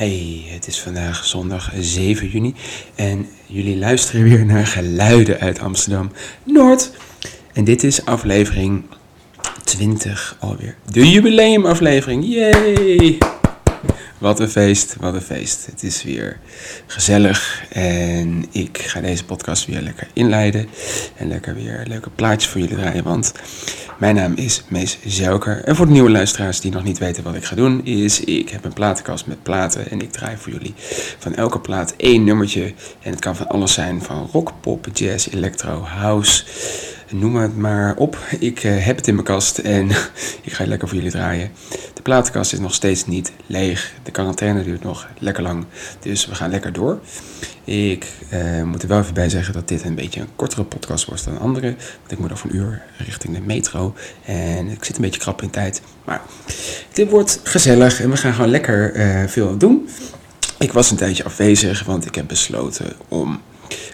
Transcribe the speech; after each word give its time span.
Hey, 0.00 0.44
het 0.46 0.66
is 0.66 0.80
vandaag 0.80 1.24
zondag 1.24 1.72
7 1.78 2.28
juni 2.28 2.54
en 2.94 3.26
jullie 3.46 3.76
luisteren 3.76 4.22
weer 4.22 4.46
naar 4.46 4.66
geluiden 4.66 5.40
uit 5.40 5.58
Amsterdam 5.58 6.10
Noord. 6.44 6.90
En 7.52 7.64
dit 7.64 7.84
is 7.84 8.04
aflevering 8.04 8.82
20 9.64 10.36
alweer. 10.38 10.76
De 10.90 11.10
jubileumaflevering. 11.10 12.24
Yay! 12.26 13.18
Wat 14.20 14.40
een 14.40 14.48
feest, 14.48 14.96
wat 14.98 15.14
een 15.14 15.20
feest. 15.20 15.66
Het 15.66 15.82
is 15.82 16.02
weer 16.02 16.38
gezellig 16.86 17.64
en 17.68 18.44
ik 18.50 18.78
ga 18.78 19.00
deze 19.00 19.24
podcast 19.24 19.66
weer 19.66 19.80
lekker 19.80 20.08
inleiden. 20.12 20.68
En 21.16 21.28
lekker 21.28 21.54
weer 21.54 21.84
leuke 21.88 22.10
plaatjes 22.10 22.50
voor 22.50 22.60
jullie 22.60 22.76
draaien, 22.76 23.04
want 23.04 23.32
mijn 23.98 24.14
naam 24.14 24.32
is 24.34 24.62
Mees 24.68 24.98
Zelker. 25.04 25.64
En 25.64 25.76
voor 25.76 25.86
de 25.86 25.92
nieuwe 25.92 26.10
luisteraars 26.10 26.60
die 26.60 26.70
nog 26.70 26.84
niet 26.84 26.98
weten 26.98 27.22
wat 27.22 27.34
ik 27.34 27.44
ga 27.44 27.56
doen, 27.56 27.84
is 27.84 28.20
ik 28.20 28.48
heb 28.48 28.64
een 28.64 28.72
platenkast 28.72 29.26
met 29.26 29.42
platen 29.42 29.90
en 29.90 30.00
ik 30.00 30.12
draai 30.12 30.36
voor 30.36 30.52
jullie 30.52 30.74
van 31.18 31.34
elke 31.34 31.60
plaat 31.60 31.94
één 31.96 32.24
nummertje. 32.24 32.74
En 33.02 33.10
het 33.10 33.20
kan 33.20 33.36
van 33.36 33.48
alles 33.48 33.72
zijn, 33.72 34.02
van 34.02 34.28
rock, 34.32 34.52
pop, 34.60 34.86
jazz, 34.92 35.26
electro, 35.26 35.82
house 35.82 36.44
noem 37.10 37.36
het 37.36 37.56
maar 37.56 37.96
op. 37.96 38.18
Ik 38.38 38.64
uh, 38.64 38.84
heb 38.84 38.96
het 38.96 39.08
in 39.08 39.14
mijn 39.14 39.26
kast 39.26 39.58
en 39.58 39.90
ik 40.46 40.52
ga 40.52 40.58
het 40.58 40.66
lekker 40.66 40.88
voor 40.88 40.96
jullie 40.96 41.12
draaien. 41.12 41.50
De 41.94 42.02
platenkast 42.02 42.52
is 42.52 42.58
nog 42.58 42.74
steeds 42.74 43.06
niet 43.06 43.32
leeg. 43.46 43.94
De 44.02 44.10
quarantaine 44.10 44.62
duurt 44.62 44.82
nog 44.82 45.08
lekker 45.18 45.42
lang. 45.42 45.64
Dus 46.00 46.26
we 46.26 46.34
gaan 46.34 46.50
lekker 46.50 46.72
door. 46.72 47.00
Ik 47.64 48.06
uh, 48.32 48.62
moet 48.62 48.82
er 48.82 48.88
wel 48.88 49.00
even 49.00 49.14
bij 49.14 49.28
zeggen 49.28 49.54
dat 49.54 49.68
dit 49.68 49.84
een 49.84 49.94
beetje 49.94 50.20
een 50.20 50.36
kortere 50.36 50.64
podcast 50.64 51.04
wordt 51.04 51.24
dan 51.24 51.38
andere. 51.38 51.66
Want 51.98 52.12
ik 52.12 52.18
moet 52.18 52.32
over 52.32 52.50
een 52.50 52.56
uur 52.56 52.82
richting 52.96 53.34
de 53.34 53.40
metro. 53.40 53.94
En 54.24 54.68
ik 54.68 54.84
zit 54.84 54.96
een 54.96 55.02
beetje 55.02 55.20
krap 55.20 55.42
in 55.42 55.50
tijd. 55.50 55.82
Maar 56.04 56.22
dit 56.92 57.10
wordt 57.10 57.40
gezellig 57.42 58.00
en 58.00 58.10
we 58.10 58.16
gaan 58.16 58.34
gewoon 58.34 58.50
lekker 58.50 58.96
uh, 58.96 59.26
veel 59.26 59.56
doen. 59.56 59.88
Ik 60.58 60.72
was 60.72 60.90
een 60.90 60.96
tijdje 60.96 61.24
afwezig, 61.24 61.84
want 61.84 62.06
ik 62.06 62.14
heb 62.14 62.28
besloten 62.28 62.92
om 63.08 63.40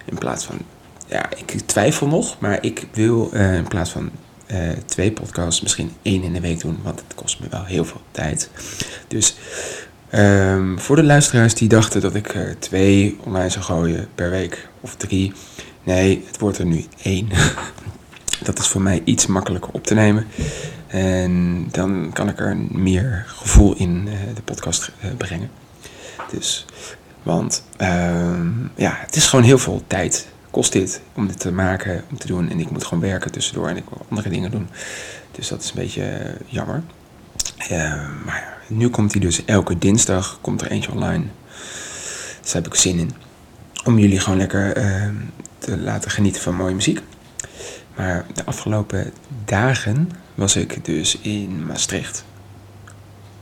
in 0.04 0.18
plaats 0.18 0.44
van 0.44 0.58
ja, 1.06 1.30
ik 1.36 1.60
twijfel 1.66 2.06
nog, 2.06 2.40
maar 2.40 2.58
ik 2.60 2.86
wil 2.92 3.30
uh, 3.34 3.54
in 3.54 3.68
plaats 3.68 3.90
van 3.90 4.10
uh, 4.46 4.58
twee 4.86 5.12
podcasts 5.12 5.60
misschien 5.60 5.92
één 6.02 6.22
in 6.22 6.32
de 6.32 6.40
week 6.40 6.60
doen, 6.60 6.78
want 6.82 7.00
het 7.00 7.14
kost 7.14 7.40
me 7.40 7.46
wel 7.50 7.64
heel 7.64 7.84
veel 7.84 8.00
tijd. 8.10 8.50
Dus 9.08 9.36
um, 10.12 10.80
voor 10.80 10.96
de 10.96 11.04
luisteraars 11.04 11.54
die 11.54 11.68
dachten 11.68 12.00
dat 12.00 12.14
ik 12.14 12.34
er 12.34 12.58
twee 12.58 13.18
online 13.24 13.50
zou 13.50 13.64
gooien 13.64 14.08
per 14.14 14.30
week 14.30 14.68
of 14.80 14.94
drie, 14.94 15.32
nee, 15.82 16.24
het 16.26 16.38
wordt 16.38 16.58
er 16.58 16.66
nu 16.66 16.84
één. 17.02 17.28
dat 18.42 18.58
is 18.58 18.66
voor 18.66 18.82
mij 18.82 19.02
iets 19.04 19.26
makkelijker 19.26 19.70
op 19.72 19.84
te 19.84 19.94
nemen. 19.94 20.26
En 20.86 21.66
dan 21.70 22.10
kan 22.12 22.28
ik 22.28 22.38
er 22.38 22.56
meer 22.56 23.24
gevoel 23.26 23.74
in 23.76 24.04
de 24.34 24.42
podcast 24.44 24.90
brengen. 25.16 25.50
Dus, 26.30 26.64
want 27.22 27.64
uh, 27.78 28.40
ja, 28.74 28.94
het 28.96 29.16
is 29.16 29.26
gewoon 29.26 29.44
heel 29.44 29.58
veel 29.58 29.82
tijd 29.86 30.26
kost 30.56 30.72
dit 30.72 31.00
om 31.14 31.26
dit 31.26 31.40
te 31.40 31.52
maken, 31.52 32.04
om 32.10 32.18
te 32.18 32.26
doen. 32.26 32.50
En 32.50 32.60
ik 32.60 32.70
moet 32.70 32.84
gewoon 32.84 33.02
werken 33.02 33.32
tussendoor 33.32 33.68
en 33.68 33.76
ik 33.76 33.84
wil 33.88 34.06
andere 34.08 34.28
dingen 34.28 34.50
doen. 34.50 34.68
Dus 35.32 35.48
dat 35.48 35.62
is 35.62 35.68
een 35.68 35.74
beetje 35.74 36.02
uh, 36.02 36.30
jammer. 36.46 36.82
Uh, 37.70 38.24
maar 38.24 38.58
nu 38.68 38.88
komt 38.88 39.12
hij 39.12 39.20
dus 39.20 39.44
elke 39.44 39.78
dinsdag, 39.78 40.38
komt 40.40 40.60
er 40.60 40.70
eentje 40.70 40.90
online. 40.90 41.24
Dus 42.40 42.52
daar 42.52 42.62
heb 42.62 42.72
ik 42.72 42.78
zin 42.78 42.98
in. 42.98 43.12
Om 43.84 43.98
jullie 43.98 44.20
gewoon 44.20 44.38
lekker 44.38 44.76
uh, 44.78 45.08
te 45.58 45.78
laten 45.78 46.10
genieten 46.10 46.42
van 46.42 46.54
mooie 46.54 46.74
muziek. 46.74 47.00
Maar 47.96 48.26
de 48.34 48.44
afgelopen 48.44 49.12
dagen 49.44 50.10
was 50.34 50.56
ik 50.56 50.84
dus 50.84 51.18
in 51.18 51.66
Maastricht. 51.66 52.24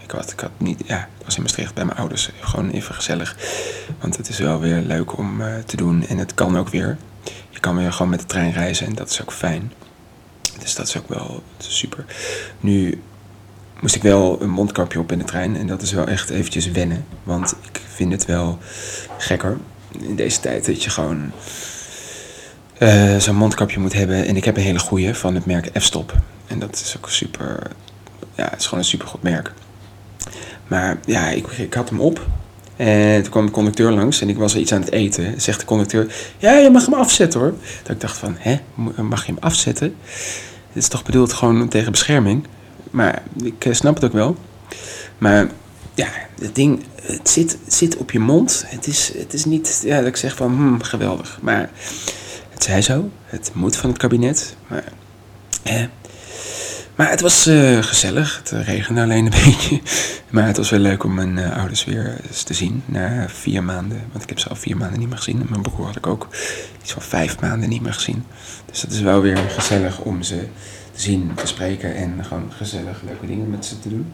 Ik 0.05 0.11
had, 0.11 0.33
ik 0.33 0.41
had 0.41 0.51
niet, 0.57 0.81
ja, 0.87 0.99
ik 1.19 1.25
was 1.25 1.37
in 1.37 1.43
Maastricht 1.43 1.75
bij 1.75 1.85
mijn 1.85 1.99
ouders. 1.99 2.31
Gewoon 2.41 2.71
even 2.71 2.95
gezellig. 2.95 3.37
Want 4.01 4.17
het 4.17 4.29
is 4.29 4.39
wel 4.39 4.61
weer 4.61 4.81
leuk 4.81 5.19
om 5.19 5.41
uh, 5.41 5.55
te 5.67 5.77
doen. 5.77 6.07
En 6.07 6.19
het 6.19 6.35
kan 6.35 6.59
ook 6.59 6.69
weer. 6.69 6.97
Je 7.51 7.61
kan 7.61 7.77
weer 7.77 7.93
gewoon 7.93 8.11
met 8.11 8.21
de 8.21 8.27
trein 8.27 8.53
reizen 8.53 8.87
en 8.87 8.95
dat 8.95 9.11
is 9.11 9.23
ook 9.23 9.33
fijn. 9.33 9.73
Dus 10.61 10.75
dat 10.75 10.89
is 10.89 10.97
ook 10.97 11.09
wel 11.09 11.43
super. 11.59 12.05
Nu 12.61 13.03
moest 13.81 13.95
ik 13.95 14.03
wel 14.03 14.43
een 14.43 14.51
mondkapje 14.51 14.99
op 14.99 15.13
in 15.13 15.19
de 15.19 15.25
trein. 15.25 15.57
En 15.57 15.67
dat 15.67 15.83
is 15.83 15.93
wel 15.93 16.07
echt 16.07 16.31
eventjes 16.31 16.71
wennen. 16.71 17.05
Want 17.23 17.55
ik 17.63 17.81
vind 17.95 18.13
het 18.13 18.25
wel 18.25 18.59
gekker 19.19 19.59
in 19.99 20.17
deze 20.17 20.41
tijd 20.41 20.67
dat 20.67 20.83
je 20.83 20.91
gewoon 20.91 21.33
uh, 22.79 23.17
zo'n 23.17 23.37
mondkapje 23.37 23.81
moet 23.81 23.93
hebben. 23.93 24.27
En 24.27 24.37
ik 24.37 24.45
heb 24.45 24.57
een 24.57 24.63
hele 24.63 24.79
goede 24.79 25.15
van 25.15 25.35
het 25.35 25.47
merk 25.47 25.71
F-Stop. 25.79 26.15
En 26.47 26.59
dat 26.59 26.75
is 26.75 26.97
ook 26.97 27.11
super. 27.11 27.71
Ja, 28.35 28.49
het 28.51 28.61
is 28.61 28.65
gewoon 28.65 28.79
een 28.79 28.91
super 28.91 29.09
goed 29.09 29.23
merk. 29.23 29.53
Maar 30.67 30.99
ja, 31.05 31.29
ik, 31.29 31.47
ik 31.47 31.75
had 31.75 31.89
hem 31.89 32.01
op. 32.01 32.27
En 32.77 33.23
toen 33.23 33.31
kwam 33.31 33.47
de 33.47 33.53
conducteur 33.53 33.93
langs 33.93 34.21
en 34.21 34.29
ik 34.29 34.37
was 34.37 34.57
iets 34.57 34.73
aan 34.73 34.81
het 34.81 34.91
eten. 34.91 35.41
Zegt 35.41 35.61
de 35.61 35.67
conducteur, 35.67 36.15
ja, 36.39 36.53
je 36.53 36.71
mag 36.71 36.85
hem 36.85 36.95
afzetten 36.95 37.41
hoor. 37.41 37.55
Dat 37.83 37.91
ik 37.91 38.01
dacht 38.01 38.19
van, 38.19 38.37
hè, 38.39 38.57
mag 39.03 39.27
je 39.27 39.33
hem 39.33 39.43
afzetten? 39.43 39.95
Dit 40.73 40.83
is 40.83 40.89
toch 40.89 41.05
bedoeld 41.05 41.33
gewoon 41.33 41.69
tegen 41.69 41.91
bescherming? 41.91 42.47
Maar 42.91 43.23
ik 43.43 43.67
snap 43.71 43.95
het 43.95 44.05
ook 44.05 44.13
wel. 44.13 44.37
Maar 45.19 45.49
ja, 45.95 46.09
het 46.41 46.55
ding, 46.55 46.85
het 47.03 47.29
zit, 47.29 47.59
het 47.65 47.75
zit 47.75 47.97
op 47.97 48.11
je 48.11 48.19
mond. 48.19 48.65
Het 48.67 48.87
is, 48.87 49.13
het 49.17 49.33
is 49.33 49.45
niet 49.45 49.83
ja, 49.85 49.99
dat 49.99 50.07
ik 50.07 50.17
zeg 50.17 50.37
van, 50.37 50.55
hmm, 50.55 50.83
geweldig. 50.83 51.39
Maar 51.43 51.71
het 52.51 52.63
zij 52.63 52.83
zo. 52.83 53.11
Het 53.25 53.51
moet 53.55 53.77
van 53.77 53.91
het 53.91 53.99
kabinet. 53.99 54.57
Maar 54.67 54.85
hè, 55.63 55.89
maar 56.97 57.11
het 57.11 57.21
was 57.21 57.47
uh, 57.47 57.83
gezellig. 57.83 58.37
Het 58.37 58.67
regende 58.67 59.03
alleen 59.03 59.25
een 59.25 59.31
beetje. 59.45 59.81
Maar 60.31 60.47
het 60.47 60.57
was 60.57 60.71
wel 60.71 60.81
leuk 60.81 61.05
om 61.05 61.15
mijn 61.15 61.37
uh, 61.37 61.57
ouders 61.57 61.85
weer 61.85 62.21
eens 62.29 62.43
te 62.43 62.55
zien. 62.55 62.83
Na 62.87 63.29
vier 63.29 63.65
maanden. 63.65 64.03
Want 64.11 64.23
ik 64.23 64.29
heb 64.29 64.39
ze 64.39 64.49
al 64.49 64.57
vier 64.57 64.77
maanden 64.77 64.99
niet 64.99 65.09
meer 65.09 65.19
gezien. 65.19 65.41
En 65.41 65.47
mijn 65.51 65.63
broer 65.63 65.87
had 65.87 65.97
ik 65.97 66.07
ook 66.07 66.29
iets 66.83 66.93
van 66.93 67.03
vijf 67.03 67.41
maanden 67.41 67.69
niet 67.69 67.83
meer 67.83 67.93
gezien. 67.93 68.25
Dus 68.71 68.81
dat 68.81 68.91
is 68.91 69.01
wel 69.01 69.21
weer 69.21 69.37
gezellig 69.37 69.99
om 69.99 70.23
ze 70.23 70.49
te 70.93 71.01
zien, 71.01 71.33
te 71.35 71.47
spreken. 71.47 71.95
En 71.95 72.25
gewoon 72.25 72.53
gezellig 72.57 73.03
leuke 73.07 73.27
dingen 73.27 73.51
met 73.51 73.65
ze 73.65 73.79
te 73.79 73.89
doen. 73.89 74.13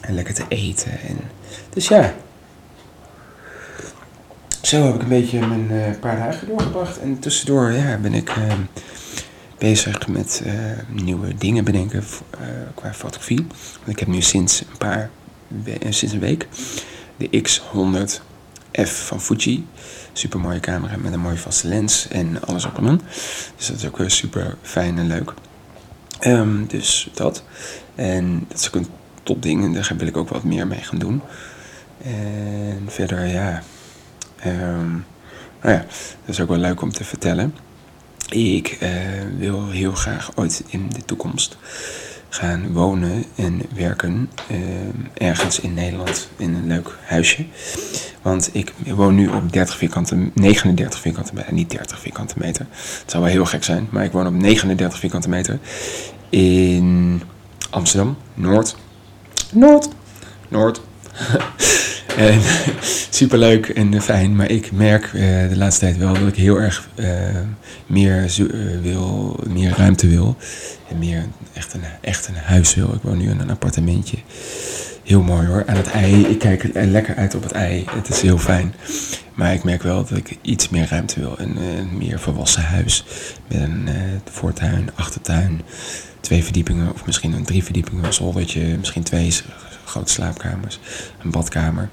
En 0.00 0.14
lekker 0.14 0.34
te 0.34 0.44
eten. 0.48 1.00
En 1.00 1.18
dus 1.72 1.88
ja. 1.88 2.14
Zo 4.62 4.84
heb 4.84 4.94
ik 4.94 5.02
een 5.02 5.08
beetje 5.08 5.46
mijn 5.46 5.70
uh, 5.70 5.98
paar 6.00 6.16
dagen 6.16 6.48
doorgebracht. 6.48 7.00
En 7.00 7.18
tussendoor 7.18 7.72
ja, 7.72 7.96
ben 7.96 8.14
ik 8.14 8.32
bezig 9.60 10.08
met 10.08 10.42
uh, 10.46 10.52
nieuwe 10.88 11.34
dingen 11.34 11.64
bedenken 11.64 12.04
uh, 12.40 12.46
qua 12.74 12.94
fotografie. 12.94 13.46
Want 13.76 13.88
ik 13.88 13.98
heb 13.98 14.08
nu 14.08 14.22
sinds 14.22 14.60
een 14.60 14.78
paar 14.78 15.10
sinds 15.88 16.14
een 16.14 16.20
week 16.20 16.48
de 17.16 17.42
X100F 17.48 18.90
van 18.90 19.20
Fuji. 19.20 19.66
Super 20.12 20.40
mooie 20.40 20.60
camera 20.60 20.96
met 20.96 21.12
een 21.12 21.20
mooie 21.20 21.36
vaste 21.36 21.68
lens 21.68 22.08
en 22.08 22.46
alles 22.46 22.64
op 22.64 22.78
en 22.78 22.88
aan. 22.88 23.00
Dus 23.56 23.66
dat 23.66 23.76
is 23.76 23.86
ook 23.86 24.00
super 24.06 24.56
fijn 24.62 24.98
en 24.98 25.06
leuk. 25.06 25.32
Um, 26.26 26.66
dus 26.66 27.10
dat. 27.14 27.42
En 27.94 28.44
dat 28.48 28.58
is 28.58 28.66
ook 28.66 28.74
een 28.74 28.86
top 29.22 29.42
ding 29.42 29.64
en 29.64 29.72
daar 29.72 29.92
wil 29.96 30.06
ik 30.06 30.16
ook 30.16 30.28
wat 30.28 30.44
meer 30.44 30.66
mee 30.66 30.82
gaan 30.82 30.98
doen. 30.98 31.22
En 32.02 32.84
verder, 32.86 33.26
ja. 33.26 33.62
Um, 34.46 35.04
nou 35.62 35.74
ja, 35.74 35.84
dat 36.24 36.34
is 36.34 36.40
ook 36.40 36.48
wel 36.48 36.58
leuk 36.58 36.82
om 36.82 36.92
te 36.92 37.04
vertellen. 37.04 37.54
Ik 38.30 38.78
uh, 38.82 38.88
wil 39.38 39.70
heel 39.70 39.92
graag 39.92 40.30
ooit 40.34 40.64
in 40.68 40.88
de 40.88 41.04
toekomst 41.04 41.56
gaan 42.28 42.72
wonen 42.72 43.24
en 43.34 43.62
werken 43.74 44.30
uh, 44.50 44.58
ergens 45.14 45.60
in 45.60 45.74
Nederland 45.74 46.28
in 46.36 46.54
een 46.54 46.66
leuk 46.66 46.96
huisje. 47.04 47.44
Want 48.22 48.50
ik 48.52 48.72
woon 48.86 49.14
nu 49.14 49.28
op 49.28 49.52
30 49.52 49.76
vierkante, 49.76 50.30
39 50.34 51.00
vierkante 51.00 51.34
meter, 51.34 51.52
niet 51.52 51.70
30 51.70 52.00
vierkante 52.00 52.34
meter. 52.38 52.66
Het 53.00 53.10
zou 53.10 53.22
wel 53.22 53.32
heel 53.32 53.44
gek 53.44 53.64
zijn, 53.64 53.88
maar 53.90 54.04
ik 54.04 54.12
woon 54.12 54.26
op 54.26 54.34
39 54.34 54.98
vierkante 54.98 55.28
meter 55.28 55.58
in 56.28 57.22
Amsterdam, 57.70 58.16
Noord. 58.34 58.76
Noord, 59.52 59.88
Noord. 60.48 60.80
En 62.16 62.40
superleuk 63.20 63.68
en 63.68 64.02
fijn, 64.02 64.36
maar 64.36 64.50
ik 64.50 64.72
merk 64.72 65.04
uh, 65.04 65.48
de 65.48 65.56
laatste 65.56 65.84
tijd 65.84 65.96
wel 65.96 66.12
dat 66.12 66.28
ik 66.28 66.34
heel 66.34 66.60
erg 66.60 66.88
uh, 66.94 67.06
meer 67.86 68.34
uh, 68.38 68.80
wil, 68.82 69.40
meer 69.48 69.74
ruimte 69.76 70.08
wil. 70.08 70.36
En 70.88 70.98
meer 70.98 71.26
echt 71.52 71.74
een, 71.74 71.82
echt 72.00 72.28
een 72.28 72.34
huis 72.34 72.74
wil. 72.74 72.94
Ik 72.94 73.02
woon 73.02 73.18
nu 73.18 73.30
in 73.30 73.40
een 73.40 73.50
appartementje. 73.50 74.16
Heel 75.04 75.22
mooi 75.22 75.46
hoor. 75.46 75.64
Aan 75.66 75.76
het 75.76 75.90
ei. 75.90 76.26
Ik 76.26 76.38
kijk 76.38 76.70
lekker 76.74 77.16
uit 77.16 77.34
op 77.34 77.42
het 77.42 77.52
ei. 77.52 77.84
Het 77.90 78.08
is 78.08 78.20
heel 78.20 78.38
fijn. 78.38 78.74
Maar 79.34 79.52
ik 79.52 79.64
merk 79.64 79.82
wel 79.82 80.04
dat 80.04 80.18
ik 80.18 80.38
iets 80.42 80.68
meer 80.68 80.86
ruimte 80.90 81.20
wil. 81.20 81.34
Een, 81.38 81.56
een 81.56 81.96
meer 81.98 82.18
volwassen 82.18 82.62
huis. 82.62 83.04
Met 83.48 83.60
een 83.60 83.88
voortuin, 84.30 84.90
achtertuin. 84.94 85.60
Twee 86.20 86.44
verdiepingen 86.44 86.92
of 86.92 87.06
misschien 87.06 87.32
een 87.32 87.44
drie 87.44 87.64
verdiepingen. 87.64 88.04
Een 88.04 88.12
zoldertje. 88.12 88.76
Misschien 88.78 89.02
twee 89.02 89.32
grote 89.90 90.12
slaapkamers, 90.12 90.78
een 91.22 91.30
badkamer. 91.30 91.88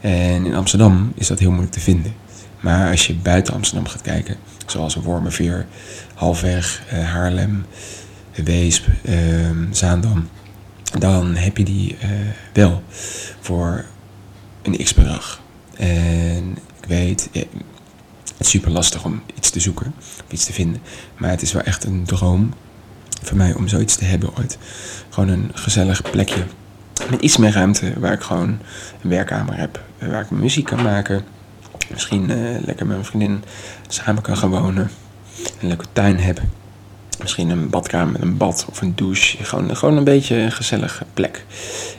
En 0.00 0.46
in 0.46 0.54
Amsterdam 0.54 1.12
is 1.14 1.26
dat 1.26 1.38
heel 1.38 1.50
moeilijk 1.50 1.72
te 1.72 1.80
vinden. 1.80 2.14
Maar 2.60 2.90
als 2.90 3.06
je 3.06 3.14
buiten 3.14 3.54
Amsterdam 3.54 3.86
gaat 3.86 4.02
kijken, 4.02 4.36
zoals 4.66 4.94
Wormerveer, 4.94 5.66
Halfweg, 6.14 6.82
uh, 6.92 7.12
Haarlem, 7.12 7.66
Weesp, 8.34 8.86
uh, 9.02 9.16
Zaandam, 9.70 10.28
dan 10.98 11.36
heb 11.36 11.56
je 11.56 11.64
die 11.64 11.96
uh, 12.04 12.10
wel 12.52 12.82
voor 13.40 13.84
een 14.62 14.84
x-bedrag. 14.84 15.40
En 15.76 16.58
ik 16.80 16.88
weet, 16.88 17.28
het 17.32 17.46
is 18.38 18.50
super 18.50 18.70
lastig 18.70 19.04
om 19.04 19.22
iets 19.34 19.50
te 19.50 19.60
zoeken, 19.60 19.94
of 19.98 20.24
iets 20.28 20.44
te 20.44 20.52
vinden. 20.52 20.82
Maar 21.16 21.30
het 21.30 21.42
is 21.42 21.52
wel 21.52 21.62
echt 21.62 21.84
een 21.84 22.04
droom 22.04 22.54
voor 23.22 23.36
mij 23.36 23.54
om 23.54 23.68
zoiets 23.68 23.96
te 23.96 24.04
hebben 24.04 24.36
ooit. 24.36 24.58
Gewoon 25.08 25.28
een 25.28 25.50
gezellig 25.54 26.02
plekje 26.10 26.44
met 27.10 27.20
iets 27.20 27.36
meer 27.36 27.52
ruimte 27.52 27.92
waar 28.00 28.12
ik 28.12 28.20
gewoon 28.20 28.58
een 29.02 29.10
werkkamer 29.10 29.56
heb. 29.56 29.80
Waar 29.98 30.22
ik 30.22 30.30
muziek 30.30 30.64
kan 30.64 30.82
maken. 30.82 31.24
Misschien 31.90 32.30
uh, 32.30 32.36
lekker 32.64 32.86
met 32.86 32.96
mijn 32.96 33.04
vriendin 33.04 33.44
samen 33.88 34.22
kan 34.22 34.36
gaan 34.36 34.50
wonen. 34.50 34.90
Een 35.60 35.68
leuke 35.68 35.84
tuin 35.92 36.18
heb. 36.18 36.40
Misschien 37.20 37.50
een 37.50 37.70
badkamer 37.70 38.12
met 38.12 38.22
een 38.22 38.36
bad 38.36 38.66
of 38.70 38.80
een 38.80 38.94
douche. 38.94 39.44
Gewoon, 39.44 39.76
gewoon 39.76 39.96
een 39.96 40.04
beetje 40.04 40.36
een 40.36 40.52
gezellige 40.52 41.04
plek. 41.14 41.44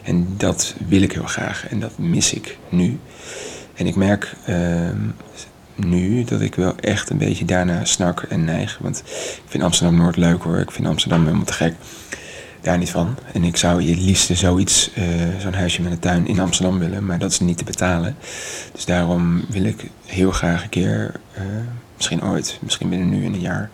En 0.03 0.27
dat 0.37 0.75
wil 0.87 1.01
ik 1.01 1.11
heel 1.11 1.23
graag. 1.23 1.67
En 1.67 1.79
dat 1.79 1.97
mis 1.97 2.33
ik 2.33 2.57
nu. 2.69 2.99
En 3.75 3.87
ik 3.87 3.95
merk 3.95 4.35
uh, 4.49 4.89
nu 5.75 6.23
dat 6.23 6.41
ik 6.41 6.55
wel 6.55 6.75
echt 6.75 7.09
een 7.09 7.17
beetje 7.17 7.45
daarna 7.45 7.85
snak 7.85 8.21
en 8.21 8.45
neig. 8.45 8.77
Want 8.81 9.03
ik 9.05 9.43
vind 9.45 9.63
Amsterdam 9.63 9.97
Noord 9.97 10.17
leuk 10.17 10.43
hoor. 10.43 10.59
Ik 10.59 10.71
vind 10.71 10.87
Amsterdam 10.87 11.23
helemaal 11.23 11.45
te 11.45 11.53
gek. 11.53 11.73
Daar 12.61 12.77
niet 12.77 12.89
van. 12.89 13.17
En 13.33 13.44
ik 13.44 13.57
zou 13.57 13.81
je 13.81 13.95
liefst 13.95 14.38
zoiets, 14.38 14.91
uh, 14.97 15.06
zo'n 15.39 15.53
huisje 15.53 15.81
met 15.81 15.91
een 15.91 16.00
tuin 16.00 16.27
in 16.27 16.39
Amsterdam 16.39 16.79
willen. 16.79 17.06
Maar 17.06 17.19
dat 17.19 17.31
is 17.31 17.39
niet 17.39 17.57
te 17.57 17.63
betalen. 17.63 18.15
Dus 18.73 18.85
daarom 18.85 19.45
wil 19.50 19.63
ik 19.63 19.89
heel 20.06 20.31
graag 20.31 20.63
een 20.63 20.69
keer, 20.69 21.11
uh, 21.38 21.44
misschien 21.95 22.23
ooit, 22.23 22.57
misschien 22.61 22.89
binnen 22.89 23.09
nu 23.09 23.23
in 23.23 23.33
een 23.33 23.39
jaar, 23.39 23.69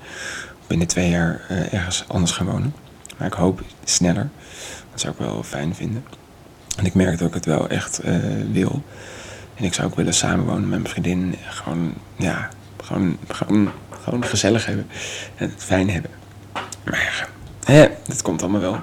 binnen 0.67 0.87
twee 0.87 1.09
jaar 1.09 1.41
uh, 1.51 1.73
ergens 1.73 2.03
anders 2.07 2.31
gaan 2.31 2.45
wonen. 2.45 2.73
Maar 3.17 3.27
ik 3.27 3.33
hoop 3.33 3.61
sneller. 3.83 4.29
Dat 4.91 4.99
zou 4.99 5.13
ik 5.13 5.19
wel 5.19 5.43
fijn 5.43 5.75
vinden. 5.75 6.05
En 6.77 6.85
ik 6.85 6.93
merk 6.93 7.17
dat 7.17 7.27
ik 7.27 7.33
het 7.33 7.45
wel 7.45 7.69
echt 7.69 8.01
wil. 8.51 8.83
En 9.55 9.63
ik 9.63 9.73
zou 9.73 9.87
ook 9.87 9.95
willen 9.95 10.13
samenwonen 10.13 10.69
met 10.69 10.79
mijn 10.79 10.91
vriendin. 10.91 11.35
Gewoon, 11.47 11.93
ja, 12.15 12.49
gewoon, 12.83 13.17
gewoon, 13.27 13.69
gewoon 14.03 14.25
gezellig 14.25 14.65
hebben. 14.65 14.87
En 15.35 15.49
het 15.49 15.63
fijn 15.63 15.89
hebben. 15.89 16.11
Maar 16.83 17.29
ja, 17.73 17.89
dat 18.07 18.21
komt 18.21 18.41
allemaal 18.41 18.61
wel. 18.61 18.79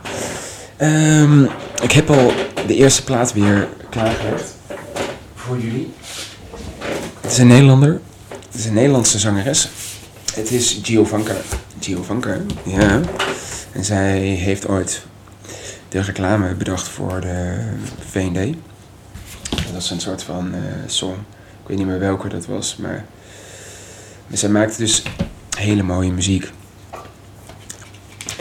Um, 0.88 1.49
ik 1.82 1.93
heb 1.93 2.11
al 2.11 2.32
de 2.67 2.75
eerste 2.75 3.05
plaat 3.05 3.32
weer 3.32 3.69
klaargelegd. 3.90 4.55
Voor 5.34 5.58
jullie. 5.58 5.93
Het 7.20 7.31
is 7.31 7.38
een 7.38 7.46
Nederlander. 7.46 8.00
Het 8.29 8.55
is 8.55 8.67
een 8.67 8.75
Nederlandse 8.75 9.19
zangeres. 9.19 9.69
Het 10.34 10.50
is 10.50 10.81
Giovanka. 10.82 11.34
Giovanka, 11.81 12.37
ja. 12.64 13.00
En 13.73 13.84
zij 13.84 14.19
heeft 14.19 14.69
ooit 14.69 15.02
de 15.88 16.00
reclame 16.00 16.55
bedacht 16.55 16.88
voor 16.88 17.20
de 17.20 17.58
V&D. 18.11 18.56
Dat 19.73 19.82
is 19.82 19.90
een 19.90 20.00
soort 20.00 20.23
van 20.23 20.55
uh, 20.55 20.61
song. 20.87 21.14
Ik 21.62 21.69
weet 21.69 21.76
niet 21.76 21.87
meer 21.87 21.99
welke 21.99 22.28
dat 22.28 22.46
was, 22.46 22.76
maar, 22.76 23.05
maar 24.26 24.38
zij 24.38 24.49
maakte 24.49 24.78
dus 24.78 25.02
hele 25.56 25.82
mooie 25.82 26.12
muziek. 26.12 26.50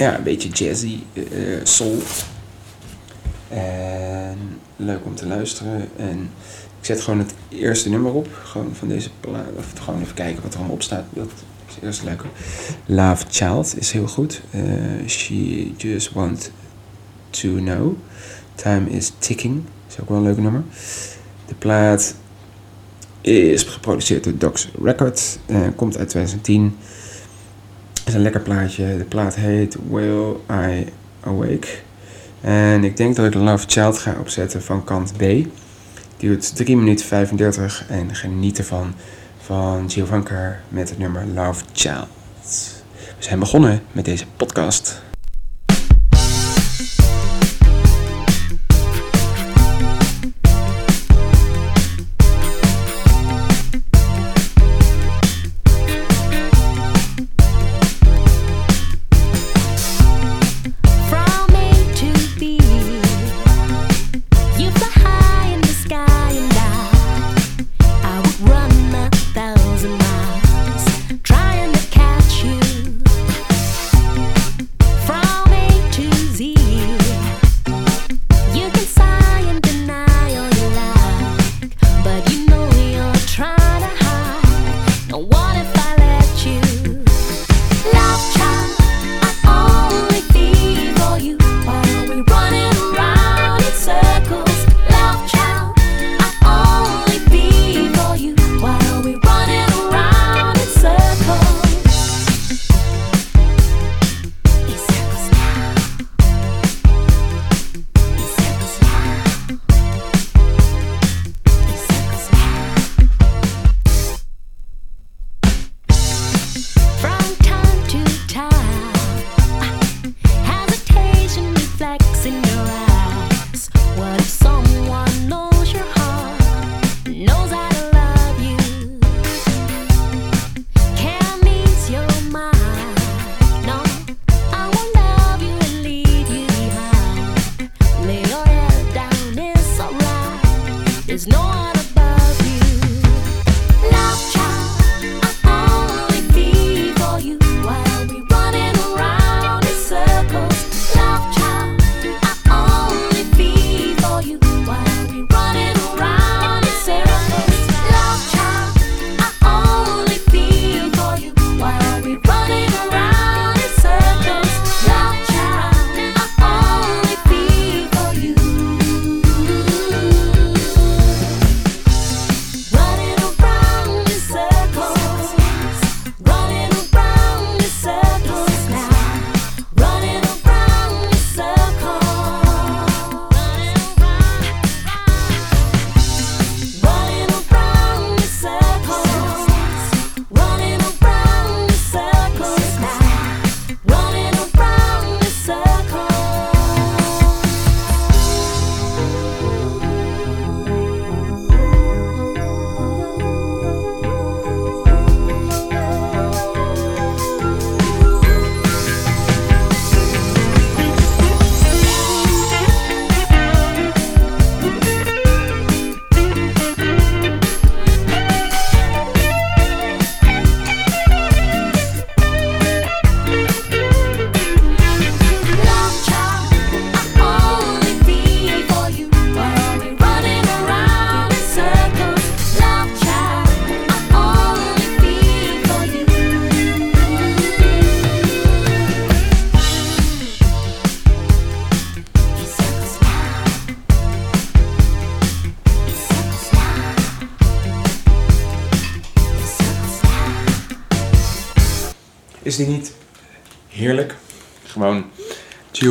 Ja, 0.02 0.18
een 0.18 0.24
beetje 0.24 0.50
jazzy, 0.50 1.00
uh, 1.14 1.60
soul. 1.64 1.98
En 3.48 4.38
leuk 4.76 5.06
om 5.06 5.16
te 5.16 5.28
luisteren. 5.28 5.90
En 5.98 6.30
ik 6.80 6.86
zet 6.86 7.02
gewoon 7.02 7.20
het 7.20 7.34
eerste 7.50 7.90
nummer 7.90 8.14
op. 8.14 8.28
Gewoon 8.44 8.76
van 8.76 8.88
deze 8.88 9.10
plaat. 9.20 9.48
Of 9.58 9.66
gewoon 9.84 10.02
even 10.02 10.14
kijken 10.14 10.44
wat 10.44 10.52
er 10.52 10.58
allemaal 10.58 10.76
op 10.76 10.82
staat. 10.82 11.04
Dat 11.10 11.26
is 11.68 11.76
het 11.76 11.84
eerste 11.84 12.06
lekker. 12.06 12.30
Love 12.86 13.26
Child 13.30 13.78
is 13.78 13.92
heel 13.92 14.08
goed. 14.08 14.42
Uh, 14.56 15.08
she 15.08 15.72
just 15.78 16.12
want 16.12 16.52
to 17.30 17.50
know. 17.50 17.94
Time 18.56 18.90
is 18.90 19.12
ticking. 19.18 19.64
Is 19.90 20.00
ook 20.02 20.10
wel 20.10 20.18
een 20.18 20.24
leuk 20.24 20.38
nummer. 20.38 20.64
De 21.48 21.56
plaat 21.56 22.16
is 23.22 23.64
geproduceerd 23.64 24.24
door 24.24 24.38
Docs 24.38 24.70
Records. 24.84 25.38
Uh, 25.48 25.68
komt 25.76 25.98
uit 25.98 26.10
2010. 26.10 26.78
Is 28.12 28.18
een 28.18 28.24
lekker 28.24 28.42
plaatje. 28.42 28.98
De 28.98 29.04
plaat 29.04 29.36
heet 29.36 29.78
Will 29.90 30.36
I 30.52 30.86
Awake. 31.20 31.68
En 32.42 32.84
ik 32.84 32.98
denk 32.98 33.16
dat 33.16 33.26
ik 33.26 33.34
Love 33.34 33.66
Child 33.68 33.98
ga 33.98 34.16
opzetten 34.20 34.62
van 34.62 34.84
kant 34.84 35.14
B. 35.18 35.24
Duurt 36.18 36.56
3 36.56 36.78
minuten 36.78 37.06
35 37.06 37.86
en 37.90 38.16
geniet 38.16 38.58
ervan 38.58 38.94
van 39.42 39.90
Giovanka 39.90 40.60
met 40.70 40.90
het 40.90 40.98
nummer 40.98 41.26
Love 41.34 41.64
Child. 41.74 42.08
We 43.18 43.24
zijn 43.24 43.40
begonnen 43.40 43.82
met 43.92 44.06
deze 44.06 44.26
podcast. 44.38 45.11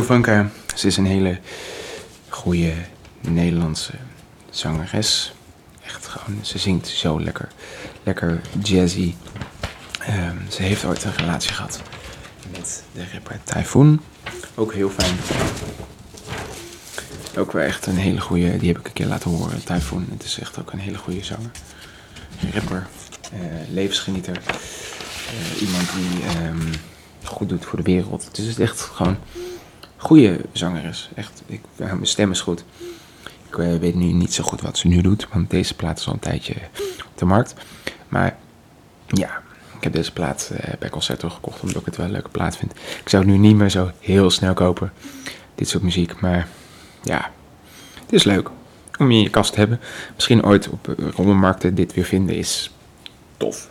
Giovanka. 0.00 0.50
Ze 0.75 0.87
is 0.87 0.97
een 0.97 1.07
hele 1.07 1.38
goede 2.28 2.73
Nederlandse 3.21 3.92
zangeres. 4.50 5.33
Echt 5.85 6.07
gewoon, 6.07 6.45
ze 6.45 6.59
zingt 6.59 6.88
zo 6.88 7.21
lekker. 7.21 7.49
Lekker 8.02 8.40
jazzy. 8.62 9.14
Ehm, 9.99 10.37
ze 10.49 10.62
heeft 10.62 10.85
ooit 10.85 11.04
een 11.04 11.16
relatie 11.16 11.52
gehad 11.52 11.83
met 12.50 12.83
de 12.92 13.04
rapper 13.12 13.40
Typhoon. 13.45 14.00
Ook 14.54 14.73
heel 14.73 14.90
fijn. 14.90 15.16
Ook 17.37 17.52
wel 17.52 17.62
echt 17.62 17.87
een 17.87 17.97
hele 17.97 18.21
goede, 18.21 18.57
die 18.57 18.69
heb 18.69 18.78
ik 18.78 18.87
een 18.87 18.92
keer 18.92 19.07
laten 19.07 19.30
horen, 19.30 19.64
Typhoon. 19.64 20.07
Het 20.11 20.25
is 20.25 20.38
echt 20.38 20.61
ook 20.61 20.73
een 20.73 20.78
hele 20.78 20.99
goede 20.99 21.25
zanger. 21.25 21.50
Rapper, 22.52 22.87
uh, 23.35 23.40
levensgenieter. 23.73 24.37
Uh, 24.37 25.62
iemand 25.62 25.88
die 25.92 26.47
um, 26.47 26.71
goed 27.25 27.49
doet 27.49 27.64
voor 27.64 27.78
de 27.78 27.92
wereld. 27.92 28.25
Het 28.25 28.38
is 28.38 28.59
echt 28.59 28.80
gewoon 28.80 29.16
goede 30.00 30.40
zangeres. 30.52 31.11
Echt, 31.14 31.42
ik, 31.47 31.61
mijn 31.76 32.07
stem 32.07 32.30
is 32.30 32.40
goed. 32.40 32.64
Ik 33.49 33.57
uh, 33.57 33.76
weet 33.76 33.95
nu 33.95 34.12
niet 34.12 34.35
zo 34.35 34.45
goed 34.45 34.61
wat 34.61 34.78
ze 34.78 34.88
nu 34.88 35.00
doet, 35.00 35.26
want 35.33 35.50
deze 35.50 35.75
plaat 35.75 35.99
is 35.99 36.07
al 36.07 36.12
een 36.12 36.19
tijdje 36.19 36.54
op 37.07 37.19
de 37.19 37.25
markt. 37.25 37.54
Maar 38.09 38.37
ja, 39.07 39.42
ik 39.76 39.83
heb 39.85 39.92
deze 39.92 40.12
plaat 40.12 40.50
uh, 40.52 40.59
bij 40.78 40.90
Concerto 40.90 41.28
gekocht 41.28 41.61
omdat 41.61 41.80
ik 41.80 41.87
het 41.87 41.97
wel 41.97 42.07
een 42.07 42.12
leuke 42.12 42.28
plaat 42.28 42.57
vind. 42.57 42.73
Ik 43.00 43.09
zou 43.09 43.23
het 43.23 43.33
nu 43.33 43.38
niet 43.38 43.57
meer 43.57 43.71
zo 43.71 43.90
heel 44.00 44.30
snel 44.30 44.54
kopen, 44.54 44.92
dit 45.54 45.69
soort 45.69 45.83
muziek. 45.83 46.21
Maar 46.21 46.49
ja, 47.02 47.30
het 48.00 48.12
is 48.12 48.25
leuk 48.25 48.50
om 48.99 49.11
je 49.11 49.16
in 49.16 49.23
je 49.23 49.30
kast 49.30 49.52
te 49.52 49.59
hebben. 49.59 49.80
Misschien 50.14 50.45
ooit 50.45 50.69
op 50.69 50.88
uh, 50.88 51.09
rommelmarkten 51.09 51.75
dit 51.75 51.95
weer 51.95 52.04
vinden 52.04 52.37
is 52.37 52.71
tof. 53.37 53.70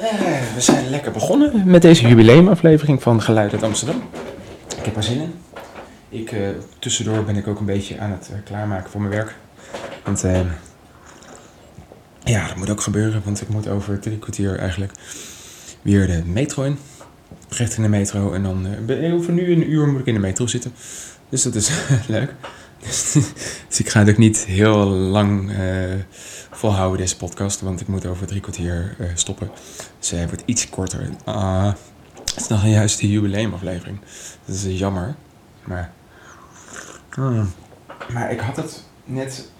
Uh, 0.00 0.04
we 0.54 0.60
zijn 0.60 0.90
lekker 0.90 1.12
begonnen 1.12 1.62
met 1.64 1.82
deze 1.82 2.08
jubileumaflevering 2.08 3.02
van 3.02 3.22
Geluid 3.22 3.52
uit 3.52 3.62
Amsterdam. 3.62 4.02
Ik 4.78 4.84
heb 4.84 4.96
er 4.96 5.02
zin 5.02 5.20
in. 5.20 5.34
Ik, 6.08 6.32
uh, 6.32 6.48
tussendoor 6.78 7.24
ben 7.24 7.36
ik 7.36 7.46
ook 7.46 7.58
een 7.58 7.66
beetje 7.66 7.98
aan 7.98 8.10
het 8.10 8.28
uh, 8.32 8.38
klaarmaken 8.44 8.90
voor 8.90 9.00
mijn 9.00 9.12
werk. 9.12 9.34
Want 10.04 10.24
ja, 12.24 12.46
dat 12.46 12.56
moet 12.56 12.70
ook 12.70 12.80
gebeuren, 12.80 13.22
want 13.24 13.40
ik 13.40 13.48
moet 13.48 13.68
over 13.68 13.98
drie 13.98 14.18
kwartier 14.18 14.58
eigenlijk 14.58 14.92
weer 15.82 16.06
de 16.06 16.22
metro 16.24 16.62
in. 16.62 16.78
Recht 17.48 17.76
in 17.76 17.82
de 17.82 17.88
metro 17.88 18.32
en 18.32 18.42
dan 18.42 18.66
over 19.12 19.32
nu 19.32 19.52
een 19.52 19.70
uur 19.70 19.88
moet 19.88 20.00
ik 20.00 20.06
in 20.06 20.14
de 20.14 20.20
metro 20.20 20.46
zitten. 20.46 20.72
Dus 21.28 21.42
dat 21.42 21.54
is 21.54 21.70
leuk. 22.06 22.32
Dus, 23.68 23.78
ik 23.78 23.88
ga 23.88 23.98
het 23.98 24.08
ook 24.08 24.16
niet 24.16 24.44
heel 24.44 24.86
lang 24.86 25.52
volhouden, 26.50 26.98
deze 26.98 27.16
podcast. 27.16 27.60
Want 27.60 27.80
ik 27.80 27.88
moet 27.88 28.06
over 28.06 28.26
drie 28.26 28.40
kwartier 28.40 28.96
uh, 28.98 29.10
stoppen. 29.14 29.50
Dus 29.98 30.10
hij 30.10 30.26
wordt 30.26 30.42
iets 30.46 30.68
korter. 30.68 31.10
Ah, 31.24 31.72
het 32.24 32.36
is 32.36 32.48
nog 32.48 32.66
juist 32.66 33.00
de 33.00 33.10
jubileumaflevering. 33.10 34.00
Dat 34.44 34.54
is 34.56 34.78
jammer. 34.78 35.14
Maar, 35.64 35.92
hmm. 37.14 37.52
maar 38.12 38.32
ik 38.32 38.40
had 38.40 38.56
het 38.56 38.82
net 39.04 39.50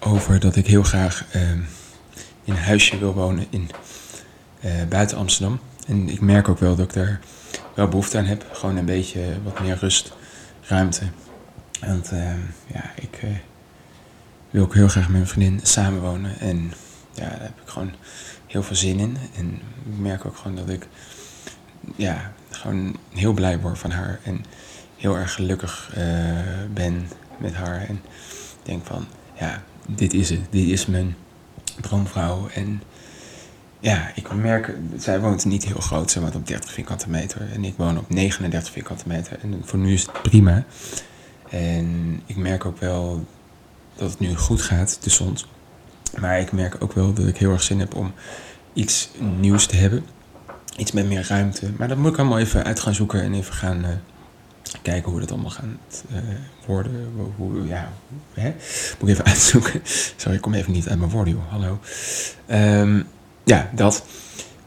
over 0.00 0.40
dat 0.40 0.56
ik 0.56 0.66
heel 0.66 0.82
graag 0.82 1.24
uh, 1.34 1.50
in 1.50 1.64
een 2.44 2.56
huisje 2.56 2.98
wil 2.98 3.14
wonen 3.14 3.46
in 3.50 3.70
buiten 4.88 5.16
Amsterdam. 5.16 5.60
En 5.86 6.08
ik 6.08 6.20
merk 6.20 6.48
ook 6.48 6.58
wel 6.58 6.76
dat 6.76 6.84
ik 6.84 6.92
daar 6.92 7.20
wel 7.74 7.88
behoefte 7.88 8.18
aan 8.18 8.24
heb. 8.24 8.44
Gewoon 8.52 8.76
een 8.76 8.84
beetje 8.84 9.20
wat 9.44 9.60
meer 9.60 9.76
rust, 9.78 10.12
ruimte. 10.60 11.04
Want 11.86 12.10
ja, 12.66 12.90
ik 12.94 13.20
wil 14.50 14.64
ik 14.64 14.72
heel 14.72 14.88
graag 14.88 15.02
met 15.02 15.12
mijn 15.12 15.26
vriendin 15.26 15.60
samenwonen. 15.62 16.40
En 16.40 16.72
ja, 17.14 17.28
daar 17.28 17.40
heb 17.40 17.60
ik 17.62 17.68
gewoon 17.68 17.92
heel 18.46 18.62
veel 18.62 18.76
zin 18.76 18.98
in. 18.98 19.16
En 19.36 19.52
ik 19.92 19.98
merk 19.98 20.24
ook 20.24 20.36
gewoon 20.36 20.56
dat 20.56 20.68
ik 20.68 20.86
ja, 21.96 22.32
gewoon 22.50 22.96
heel 23.14 23.32
blij 23.32 23.58
word 23.60 23.78
van 23.78 23.90
haar. 23.90 24.20
En 24.22 24.44
heel 24.96 25.16
erg 25.16 25.34
gelukkig 25.34 25.94
uh, 25.98 26.04
ben 26.72 27.08
met 27.38 27.54
haar. 27.54 27.88
En 27.88 28.00
denk 28.62 28.86
van, 28.86 29.06
ja, 29.38 29.62
dit 29.86 30.14
is 30.14 30.30
het. 30.30 30.40
Dit 30.50 30.68
is 30.68 30.86
mijn 30.86 31.16
droomvrouw. 31.80 32.48
En 32.54 32.82
ja, 33.80 34.10
ik 34.14 34.34
merk, 34.34 34.74
zij 34.96 35.20
woont 35.20 35.44
niet 35.44 35.64
heel 35.64 35.80
groot. 35.80 36.10
Zij 36.10 36.22
woont 36.22 36.34
op 36.34 36.46
30 36.46 36.72
vierkante 36.72 37.10
meter. 37.10 37.52
En 37.52 37.64
ik 37.64 37.74
woon 37.76 37.98
op 37.98 38.10
39 38.10 38.72
vierkante 38.72 39.04
meter. 39.06 39.38
En 39.42 39.62
voor 39.64 39.78
nu 39.78 39.92
is 39.92 40.02
het 40.02 40.22
prima. 40.22 40.64
En 41.52 42.20
ik 42.26 42.36
merk 42.36 42.64
ook 42.64 42.78
wel 42.78 43.26
dat 43.96 44.10
het 44.10 44.18
nu 44.18 44.36
goed 44.36 44.62
gaat 44.62 45.00
tussen 45.00 45.26
ons. 45.26 45.46
Maar 46.20 46.40
ik 46.40 46.52
merk 46.52 46.76
ook 46.78 46.92
wel 46.92 47.12
dat 47.12 47.26
ik 47.26 47.36
heel 47.36 47.50
erg 47.50 47.62
zin 47.62 47.78
heb 47.78 47.94
om 47.94 48.12
iets 48.72 49.10
nieuws 49.40 49.66
te 49.66 49.76
hebben. 49.76 50.04
Iets 50.76 50.92
met 50.92 51.06
meer 51.06 51.26
ruimte. 51.28 51.70
Maar 51.78 51.88
dat 51.88 51.96
moet 51.96 52.12
ik 52.12 52.18
allemaal 52.18 52.38
even 52.38 52.64
uit 52.64 52.80
gaan 52.80 52.94
zoeken 52.94 53.22
en 53.22 53.34
even 53.34 53.54
gaan 53.54 53.84
uh, 53.84 53.88
kijken 54.82 55.10
hoe 55.10 55.20
dat 55.20 55.30
allemaal 55.30 55.50
gaat 55.50 56.04
uh, 56.12 56.18
worden. 56.66 57.12
Hoe, 57.36 57.66
ja, 57.66 57.92
hè? 58.34 58.54
Moet 58.98 59.08
ik 59.08 59.14
even 59.14 59.24
uitzoeken. 59.32 59.80
Sorry, 60.16 60.36
ik 60.36 60.42
kom 60.42 60.54
even 60.54 60.72
niet 60.72 60.88
uit 60.88 60.98
mijn 60.98 61.10
woorden, 61.10 61.34
joh. 61.34 61.50
Hallo. 61.50 61.78
Um, 62.80 63.06
ja, 63.44 63.70
dat. 63.74 64.04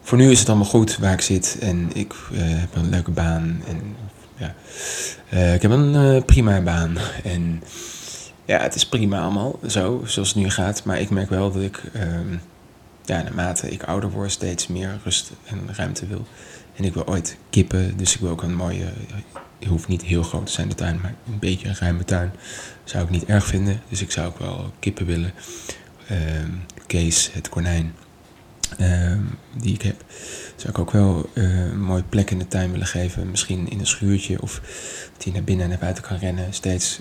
Voor 0.02 0.18
nu 0.18 0.32
is 0.32 0.40
het 0.40 0.50
allemaal 0.50 0.68
goed 0.68 0.98
waar 0.98 1.14
ik 1.14 1.22
zit. 1.22 1.58
En 1.60 1.90
ik 1.94 2.14
uh, 2.32 2.40
heb 2.42 2.76
een 2.76 2.90
leuke 2.90 3.12
baan. 3.12 3.62
En 3.68 3.96
ja, 4.36 4.56
ik 5.54 5.62
heb 5.62 5.72
een 5.72 6.26
prima 6.26 6.62
baan. 6.62 6.98
En 7.24 7.64
ja, 8.46 8.62
het 8.62 8.76
is 8.76 8.86
prima 8.86 9.22
allemaal, 9.22 9.60
zo, 9.68 10.02
zoals 10.06 10.28
het 10.30 10.38
nu 10.38 10.50
gaat. 10.50 10.84
Maar 10.84 11.00
ik 11.00 11.10
merk 11.10 11.30
wel 11.30 11.52
dat 11.52 11.62
ik, 11.62 11.84
um, 11.96 12.42
ja, 13.06 13.22
naarmate 13.22 13.70
ik 13.70 13.84
ouder 13.84 14.10
word, 14.10 14.32
steeds 14.32 14.68
meer 14.68 15.00
rust 15.04 15.32
en 15.46 15.70
ruimte 15.76 16.08
wil. 16.08 16.26
En 16.76 16.84
ik 16.84 16.94
wil 16.94 17.08
ooit 17.08 17.38
kippen, 17.50 17.98
dus 17.98 18.14
ik 18.14 18.20
wil 18.20 18.30
ook 18.30 18.44
een 18.44 18.56
mooie, 18.56 18.86
het 19.60 19.68
hoeft 19.68 19.88
niet 19.88 20.02
heel 20.02 20.24
groot 20.24 20.46
te 20.46 20.52
zijn 20.52 20.70
de 20.70 20.76
tuin, 20.76 21.00
maar 21.02 21.14
een 21.28 21.40
beetje 21.40 21.68
een 21.68 21.76
ruime 21.80 22.04
tuin 22.04 22.32
zou 22.84 23.04
ik 23.04 23.10
niet 23.10 23.26
erg 23.26 23.46
vinden. 23.46 23.82
Dus 23.90 24.02
ik 24.02 24.12
zou 24.12 24.28
ook 24.28 24.40
wel 24.40 24.72
kippen 24.80 25.06
willen. 25.06 25.34
Um, 26.12 26.64
Kees, 26.88 27.30
het 27.34 27.50
konijn, 27.50 27.94
die 29.58 29.74
ik 29.74 29.82
heb, 29.82 30.04
zou 30.56 30.70
ik 30.70 30.80
ook 30.80 30.92
wel 30.92 31.30
uh, 31.34 31.66
een 31.66 31.82
mooie 31.82 32.04
plek 32.04 32.32
in 32.32 32.40
de 32.40 32.48
tuin 32.48 32.72
willen 32.72 32.88
geven. 32.88 33.30
Misschien 33.30 33.70
in 33.70 33.80
een 33.80 33.88
schuurtje 33.88 34.42
of 34.42 34.62
dat 35.18 35.34
naar 35.34 35.44
binnen 35.44 35.64
en 35.64 35.70
naar 35.70 35.80
buiten 35.80 36.04
kan 36.04 36.18
rennen. 36.18 36.54
Steeds 36.54 37.00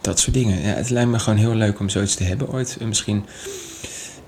dat 0.00 0.18
soort 0.18 0.34
dingen. 0.34 0.60
Ja, 0.60 0.74
het 0.74 0.90
lijkt 0.90 1.10
me 1.10 1.18
gewoon 1.18 1.38
heel 1.38 1.54
leuk 1.54 1.80
om 1.80 1.88
zoiets 1.88 2.14
te 2.14 2.24
hebben 2.24 2.52
ooit. 2.52 2.76
Eh, 2.80 2.86
misschien 2.86 3.24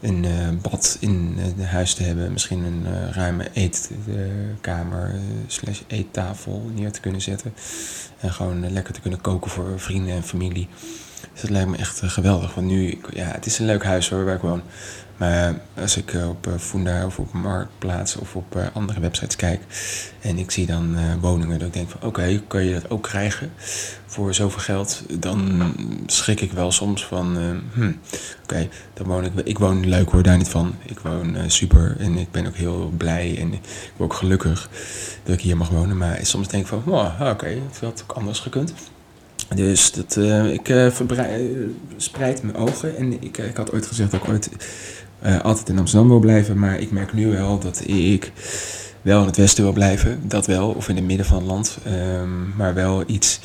een 0.00 0.24
uh, 0.24 0.48
bad 0.62 0.96
in 1.00 1.38
uh, 1.58 1.68
huis 1.68 1.94
te 1.94 2.02
hebben. 2.02 2.32
Misschien 2.32 2.64
een 2.64 3.12
ruime 3.12 3.48
eetkamer 3.52 5.14
slash 5.46 5.80
eettafel 5.86 6.70
neer 6.74 6.92
te 6.92 7.00
kunnen 7.00 7.20
zetten. 7.20 7.54
En 8.20 8.32
gewoon 8.32 8.72
lekker 8.72 8.94
te 8.94 9.00
kunnen 9.00 9.20
koken 9.20 9.50
voor 9.50 9.80
vrienden 9.80 10.14
en 10.14 10.22
familie. 10.22 10.68
Dus 11.32 11.40
dat 11.40 11.50
lijkt 11.50 11.68
me 11.68 11.76
echt 11.76 12.00
geweldig. 12.04 12.54
Want 12.54 12.66
nu, 12.66 13.00
ja, 13.12 13.24
het 13.24 13.46
is 13.46 13.58
een 13.58 13.66
leuk 13.66 13.84
huis 13.84 14.08
hoor, 14.08 14.24
waar 14.24 14.34
ik 14.34 14.40
woon. 14.40 14.62
Maar 15.20 15.60
als 15.80 15.96
ik 15.96 16.14
op 16.28 16.48
Funda 16.58 17.06
of 17.06 17.18
op 17.18 17.32
Marktplaats 17.32 18.16
of 18.16 18.36
op 18.36 18.70
andere 18.72 19.00
websites 19.00 19.36
kijk 19.36 19.60
en 20.20 20.38
ik 20.38 20.50
zie 20.50 20.66
dan 20.66 20.96
woningen, 21.20 21.58
denk 21.58 21.74
ik 21.74 21.88
van 21.88 22.08
oké, 22.08 22.42
kan 22.46 22.64
je 22.64 22.74
dat 22.74 22.90
ook 22.90 23.02
krijgen 23.02 23.52
voor 24.06 24.34
zoveel 24.34 24.60
geld? 24.60 25.02
Dan 25.18 25.62
schrik 26.06 26.40
ik 26.40 26.52
wel 26.52 26.72
soms 26.72 27.06
van, 27.06 27.36
hm, 27.72 27.92
oké, 28.42 28.68
dan 28.94 29.06
woon 29.06 29.24
ik, 29.24 29.32
ik 29.44 29.58
woon 29.58 29.88
leuk 29.88 30.10
hoor, 30.10 30.22
daar 30.22 30.36
niet 30.36 30.48
van. 30.48 30.74
Ik 30.82 30.98
woon 30.98 31.36
super 31.46 31.96
en 31.98 32.16
ik 32.16 32.30
ben 32.30 32.46
ook 32.46 32.56
heel 32.56 32.92
blij 32.96 33.38
en 33.38 33.52
ik 33.52 33.60
ben 33.96 34.06
ook 34.06 34.14
gelukkig 34.14 34.68
dat 35.22 35.34
ik 35.34 35.40
hier 35.40 35.56
mag 35.56 35.68
wonen. 35.68 35.96
Maar 35.96 36.18
soms 36.22 36.48
denk 36.48 36.62
ik 36.62 36.68
van, 36.68 36.82
wow, 36.84 37.28
oké, 37.28 37.46
het 37.46 37.80
had 37.80 38.02
ook 38.02 38.16
anders 38.16 38.38
gekund. 38.38 38.72
Dus 39.54 39.92
dat, 39.92 40.16
ik 40.52 40.68
uh, 40.68 40.98
mijn 42.18 42.56
ogen. 42.56 42.96
En 42.96 43.22
ik, 43.22 43.38
ik 43.38 43.56
had 43.56 43.72
ooit 43.72 43.86
gezegd 43.86 44.10
dat 44.10 44.22
ik 44.22 44.28
ooit 44.28 44.50
uh, 45.26 45.40
altijd 45.40 45.68
in 45.68 45.78
Amsterdam 45.78 46.08
wil 46.08 46.18
blijven. 46.18 46.58
Maar 46.58 46.78
ik 46.78 46.90
merk 46.90 47.12
nu 47.12 47.26
wel 47.26 47.58
dat 47.58 47.82
ik 47.86 48.32
wel 49.02 49.20
in 49.20 49.26
het 49.26 49.36
westen 49.36 49.64
wil 49.64 49.72
blijven. 49.72 50.28
Dat 50.28 50.46
wel, 50.46 50.70
of 50.70 50.88
in 50.88 50.96
het 50.96 51.04
midden 51.04 51.26
van 51.26 51.36
het 51.36 51.46
land. 51.46 51.78
Um, 51.86 52.54
maar 52.56 52.74
wel 52.74 53.02
iets 53.06 53.40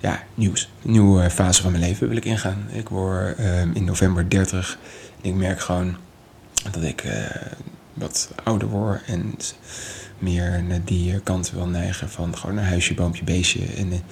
ja, 0.00 0.22
nieuws. 0.34 0.70
Een 0.84 0.90
nieuwe 0.90 1.30
fase 1.30 1.62
van 1.62 1.70
mijn 1.70 1.84
leven 1.84 2.08
wil 2.08 2.16
ik 2.16 2.24
ingaan. 2.24 2.66
Ik 2.72 2.88
word 2.88 3.38
um, 3.38 3.70
in 3.74 3.84
november 3.84 4.30
30. 4.30 4.78
En 5.22 5.28
ik 5.28 5.34
merk 5.34 5.60
gewoon 5.60 5.96
dat 6.72 6.82
ik 6.82 7.04
wat 7.94 8.30
ouder 8.44 8.68
word. 8.68 9.00
En 9.06 9.34
meer 10.20 10.62
naar 10.62 10.84
die 10.84 11.20
kant 11.20 11.50
wil 11.50 11.66
neigen 11.66 12.10
van 12.10 12.38
gewoon 12.38 12.56
een 12.56 12.64
huisje, 12.64 12.94
boompje, 12.94 13.24
beestje 13.24 13.64
en 13.76 14.02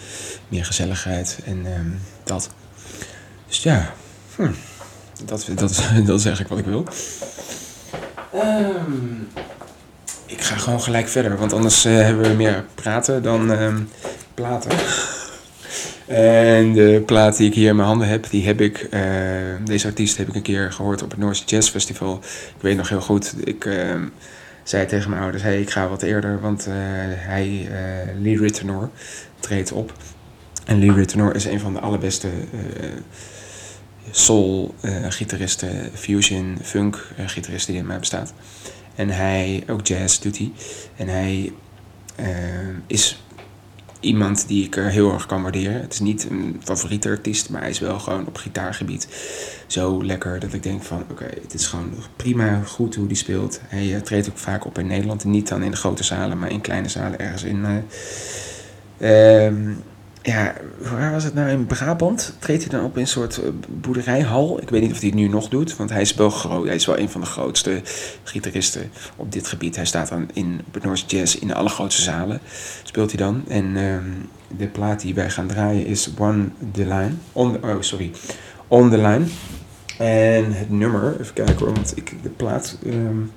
meer 0.48 0.64
gezelligheid 0.64 1.40
en 1.44 1.66
um, 1.66 1.98
dat. 2.24 2.50
Dus 3.46 3.62
ja, 3.62 3.92
hm, 4.36 4.50
dat, 5.24 5.48
dat, 5.54 5.70
is, 5.70 5.76
dat 6.06 6.18
is 6.18 6.24
eigenlijk 6.24 6.48
wat 6.48 6.58
ik 6.58 6.64
wil. 6.64 6.86
Um, 8.34 9.28
ik 10.26 10.40
ga 10.40 10.56
gewoon 10.56 10.80
gelijk 10.80 11.08
verder, 11.08 11.38
want 11.38 11.52
anders 11.52 11.86
uh, 11.86 11.92
hebben 11.92 12.30
we 12.30 12.36
meer 12.36 12.64
praten 12.74 13.22
dan 13.22 13.50
um, 13.50 13.88
platen. 14.34 14.70
En 16.06 16.72
de 16.72 17.02
plaat 17.06 17.36
die 17.36 17.48
ik 17.48 17.54
hier 17.54 17.68
in 17.68 17.76
mijn 17.76 17.88
handen 17.88 18.08
heb, 18.08 18.30
die 18.30 18.46
heb 18.46 18.60
ik, 18.60 18.78
eh, 18.78 19.02
deze 19.64 19.86
artiest 19.86 20.16
heb 20.16 20.28
ik 20.28 20.34
een 20.34 20.42
keer 20.42 20.72
gehoord 20.72 21.02
op 21.02 21.10
het 21.10 21.18
Noorse 21.18 21.44
Jazz 21.44 21.70
Festival. 21.70 22.20
Ik 22.56 22.62
weet 22.62 22.76
nog 22.76 22.88
heel 22.88 23.00
goed, 23.00 23.34
ik 23.44 23.64
uh, 23.64 23.94
zei 24.62 24.86
tegen 24.86 25.10
mijn 25.10 25.22
ouders, 25.22 25.42
hey, 25.42 25.60
ik 25.60 25.70
ga 25.70 25.88
wat 25.88 26.02
eerder, 26.02 26.40
want 26.40 26.66
uh, 26.68 26.74
hij, 26.74 27.68
Lee 28.20 28.38
Rittenor, 28.38 28.90
treedt 29.40 29.72
op. 29.72 29.92
En 30.64 30.78
Lee 30.78 30.92
Rittenor 30.92 31.34
is 31.34 31.44
een 31.44 31.60
van 31.60 31.72
de 31.72 31.80
allerbeste 31.80 32.28
soul-gitaristen, 34.10 35.90
fusion, 35.94 36.58
funk-gitaristen 36.62 37.72
die 37.72 37.82
in 37.82 37.88
mij 37.88 37.98
bestaat. 37.98 38.32
En 38.94 39.08
hij, 39.08 39.64
ook 39.68 39.86
jazz 39.86 40.18
doet 40.18 40.38
hij. 40.38 40.52
En 40.96 41.08
hij 41.08 41.52
is 42.86 43.22
iemand 44.00 44.48
die 44.48 44.64
ik 44.64 44.74
heel 44.74 45.12
erg 45.12 45.26
kan 45.26 45.42
waarderen. 45.42 45.80
Het 45.80 45.92
is 45.92 46.00
niet 46.00 46.26
een 46.30 46.60
favoriete 46.64 47.08
artiest, 47.08 47.50
maar 47.50 47.60
hij 47.60 47.70
is 47.70 47.78
wel 47.78 47.98
gewoon 47.98 48.26
op 48.26 48.36
gitaargebied 48.36 49.08
zo 49.66 50.04
lekker 50.04 50.40
dat 50.40 50.52
ik 50.52 50.62
denk 50.62 50.82
van 50.82 51.04
oké, 51.10 51.28
het 51.42 51.54
is 51.54 51.66
gewoon 51.66 51.92
prima 52.16 52.62
goed 52.66 52.94
hoe 52.94 53.06
die 53.06 53.16
speelt. 53.16 53.60
Hij 53.64 54.00
treedt 54.00 54.28
ook 54.28 54.38
vaak 54.38 54.64
op 54.64 54.78
in 54.78 54.86
Nederland. 54.86 55.24
Niet 55.24 55.48
dan 55.48 55.62
in 55.62 55.70
de 55.70 55.76
grote 55.76 56.02
zalen, 56.02 56.38
maar 56.38 56.50
in 56.50 56.60
kleine 56.60 56.88
zalen 56.88 57.18
ergens 57.18 57.42
in. 57.42 57.84
Uh, 58.98 59.56
ja, 60.28 60.54
waar 60.78 61.12
was 61.12 61.24
het 61.24 61.34
nou? 61.34 61.50
In 61.50 61.66
Brabant 61.66 62.34
treedt 62.38 62.62
hij 62.62 62.78
dan 62.78 62.84
op 62.84 62.94
in 62.94 63.00
een 63.00 63.06
soort 63.06 63.42
eh, 63.42 63.48
boerderijhal. 63.68 64.60
Ik 64.62 64.70
weet 64.70 64.80
niet 64.80 64.92
of 64.92 64.98
hij 64.98 65.08
het 65.08 65.18
nu 65.18 65.28
nog 65.28 65.48
doet, 65.48 65.76
want 65.76 65.90
hij 65.90 66.00
is 66.00 66.14
wel 66.14 66.30
groot. 66.30 66.66
Hij 66.66 66.74
is 66.74 66.86
wel 66.86 66.98
een 66.98 67.10
van 67.10 67.20
de 67.20 67.26
grootste 67.26 67.82
gitaristen 68.22 68.90
op 69.16 69.32
dit 69.32 69.46
gebied. 69.46 69.76
Hij 69.76 69.84
staat 69.84 70.08
dan 70.08 70.30
in 70.32 70.60
op 70.66 70.84
Noorse 70.84 71.06
Jazz 71.06 71.34
in 71.34 71.46
de 71.46 71.54
allergrootste 71.54 72.02
zalen. 72.02 72.40
Speelt 72.82 73.10
hij 73.10 73.18
dan. 73.18 73.44
En 73.48 73.76
um, 73.76 74.28
de 74.56 74.66
plaat 74.66 75.00
die 75.00 75.14
wij 75.14 75.30
gaan 75.30 75.46
draaien 75.46 75.86
is 75.86 76.10
One 76.18 76.48
the 76.72 76.82
Line. 76.82 77.12
On, 77.32 77.64
oh, 77.64 77.76
sorry. 77.80 78.10
On 78.66 78.90
the 78.90 78.98
Line. 78.98 79.24
En 79.98 80.52
het 80.52 80.70
nummer, 80.70 81.20
even 81.20 81.34
kijken 81.34 81.58
hoor, 81.58 81.74
want 81.74 81.96
ik, 81.96 82.14
de 82.22 82.28
plaat. 82.28 82.78
Um, 82.86 83.32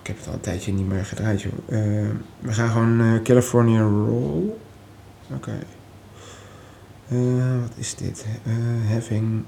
ik 0.00 0.06
heb 0.06 0.16
het 0.16 0.26
al 0.26 0.32
een 0.32 0.40
tijdje 0.40 0.72
niet 0.72 0.88
meer 0.88 1.04
gedraaid, 1.04 1.42
joh. 1.42 1.52
Uh, 1.68 1.78
we 2.38 2.52
gaan 2.52 2.70
gewoon 2.70 3.00
uh, 3.00 3.22
California 3.22 3.80
Roll. 3.80 4.54
Oké. 5.34 5.58
Uh, 7.08 7.60
wat 7.60 7.72
is 7.76 7.94
dit? 7.94 8.26
Uh, 8.46 8.90
having. 8.92 9.44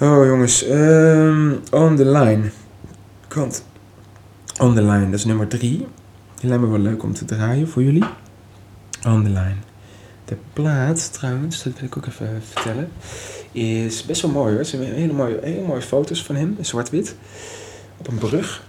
Oh 0.00 0.26
jongens, 0.26 0.64
um, 0.64 1.60
On 1.70 1.96
the 1.96 2.06
Line. 2.06 2.50
Kant. 3.28 3.64
On 4.60 4.74
the 4.74 4.82
Line, 4.82 5.04
dat 5.04 5.18
is 5.18 5.24
nummer 5.24 5.48
3. 5.48 5.86
Die 6.40 6.48
lijkt 6.48 6.62
me 6.62 6.70
wel 6.70 6.78
leuk 6.78 7.02
om 7.02 7.12
te 7.12 7.24
draaien 7.24 7.68
voor 7.68 7.82
jullie. 7.82 8.04
On 9.06 9.22
the 9.22 9.28
Line. 9.28 9.56
De 10.24 10.36
plaat, 10.52 11.12
trouwens, 11.12 11.62
dat 11.62 11.72
wil 11.72 11.84
ik 11.84 11.96
ook 11.96 12.06
even 12.06 12.42
vertellen, 12.42 12.88
is 13.52 14.04
best 14.04 14.22
wel 14.22 14.30
mooi 14.30 14.50
hoor. 14.50 14.58
Er 14.58 14.64
zijn 14.64 14.82
hele 14.82 15.12
mooie, 15.12 15.38
hele 15.42 15.66
mooie 15.66 15.82
foto's 15.82 16.24
van 16.24 16.34
hem, 16.34 16.56
zwart-wit, 16.60 17.16
op 17.96 18.08
een 18.08 18.18
brug. 18.18 18.62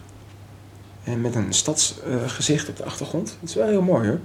En 1.04 1.22
met 1.22 1.36
een 1.36 1.54
stadsgezicht 1.54 2.70
op 2.70 2.78
de 2.78 2.84
achtergrond. 2.84 3.38
Het 3.39 3.50
is 3.50 3.56
wel 3.56 3.68
heel 3.68 3.82
mooi 3.82 4.08
hoor. 4.08 4.20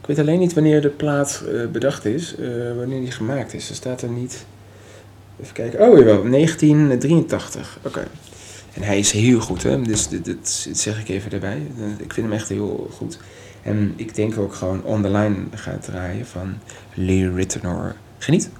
Ik 0.00 0.06
weet 0.06 0.18
alleen 0.18 0.38
niet 0.38 0.54
wanneer 0.54 0.80
de 0.80 0.88
plaat 0.88 1.42
uh, 1.46 1.66
bedacht 1.66 2.04
is, 2.04 2.34
uh, 2.38 2.76
wanneer 2.76 3.00
die 3.00 3.10
gemaakt 3.10 3.54
is. 3.54 3.68
Er 3.68 3.74
staat 3.74 4.02
er 4.02 4.08
niet. 4.08 4.44
Even 5.40 5.54
kijken. 5.54 5.80
Oh 5.80 5.98
jawel, 5.98 6.30
1983. 6.30 7.78
Oké. 7.82 8.06
En 8.74 8.82
hij 8.82 8.98
is 8.98 9.10
heel 9.10 9.40
goed, 9.40 9.62
hè? 9.62 9.82
Dus 9.82 10.08
dit, 10.08 10.68
zeg 10.72 11.00
ik 11.00 11.08
even 11.08 11.32
erbij. 11.32 11.62
Ik 11.98 12.12
vind 12.12 12.26
hem 12.26 12.32
echt 12.32 12.48
heel 12.48 12.90
goed. 12.96 13.18
En 13.62 13.92
ik 13.96 14.14
denk 14.14 14.38
ook 14.38 14.54
gewoon 14.54 14.84
on 14.84 15.02
the 15.02 15.34
gaat 15.54 15.82
draaien 15.82 16.26
van 16.26 16.58
Lee 16.94 17.32
Rittenor. 17.32 17.94
Geniet! 18.18 18.50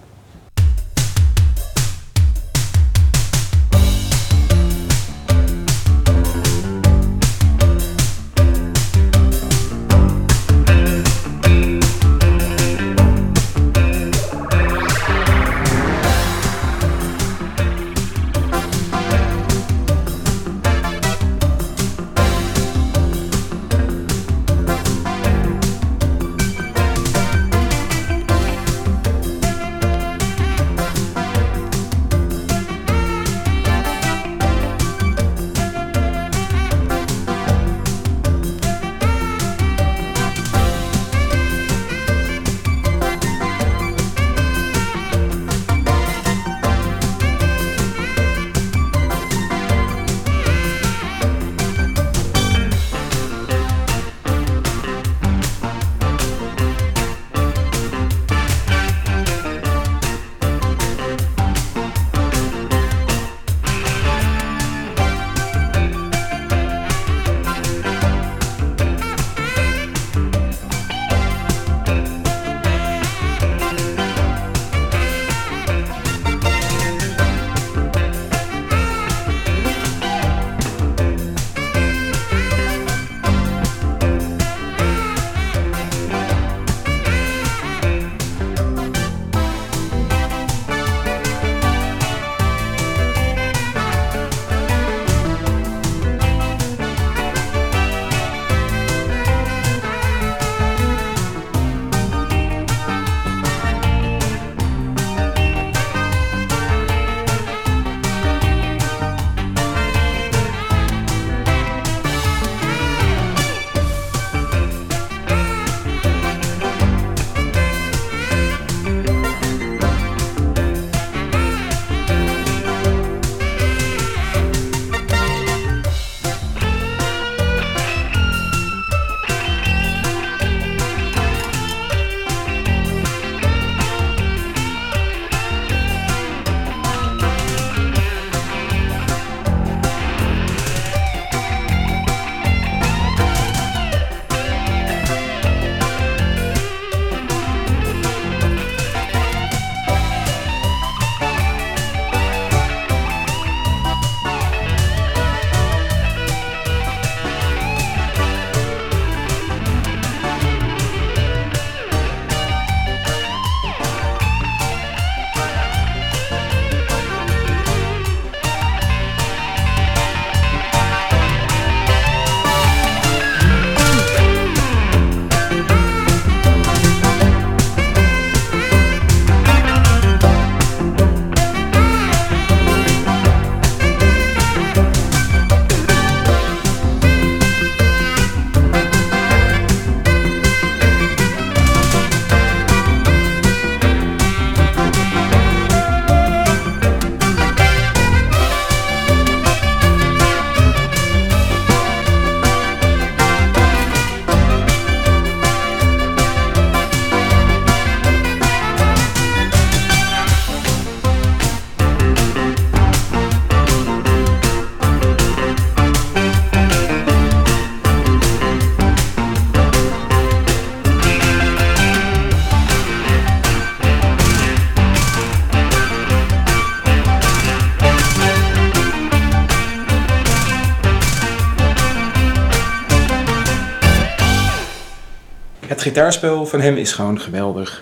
Gitaarspel 235.99 236.47
van 236.47 236.61
hem 236.61 236.77
is 236.77 236.93
gewoon 236.93 237.21
geweldig. 237.21 237.81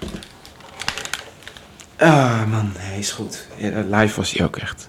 Ah 1.97 2.51
man, 2.51 2.73
hij 2.77 2.99
is 2.99 3.11
goed. 3.11 3.47
Live 3.91 4.17
was 4.17 4.33
hij 4.33 4.47
ook 4.47 4.57
echt 4.57 4.89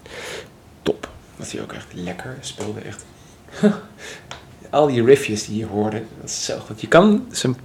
top. 0.82 1.08
Was 1.36 1.52
hij 1.52 1.62
ook 1.62 1.72
echt 1.72 1.86
lekker. 1.92 2.36
Speelde 2.40 2.80
echt. 2.80 3.04
Al 4.70 4.86
die 4.86 5.04
riffjes 5.04 5.46
die 5.46 5.56
je 5.58 5.66
hoorde, 5.66 6.02
dat 6.20 6.28
is 6.28 6.44
zo 6.44 6.58
goed. 6.58 6.80
Je 6.80 6.88
kan 6.88 7.26
zijn, 7.30 7.56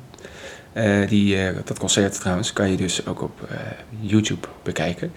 uh, 0.74 1.08
die, 1.08 1.36
uh, 1.36 1.58
dat 1.66 1.80
concert 1.80 2.20
trouwens, 2.20 2.54
kan 2.54 2.72
je 2.72 2.78
dus 2.78 3.06
ook 3.06 3.22
op 3.22 3.48
uh, 3.52 3.58
YouTube 4.00 4.48
bekijken. 4.64 5.12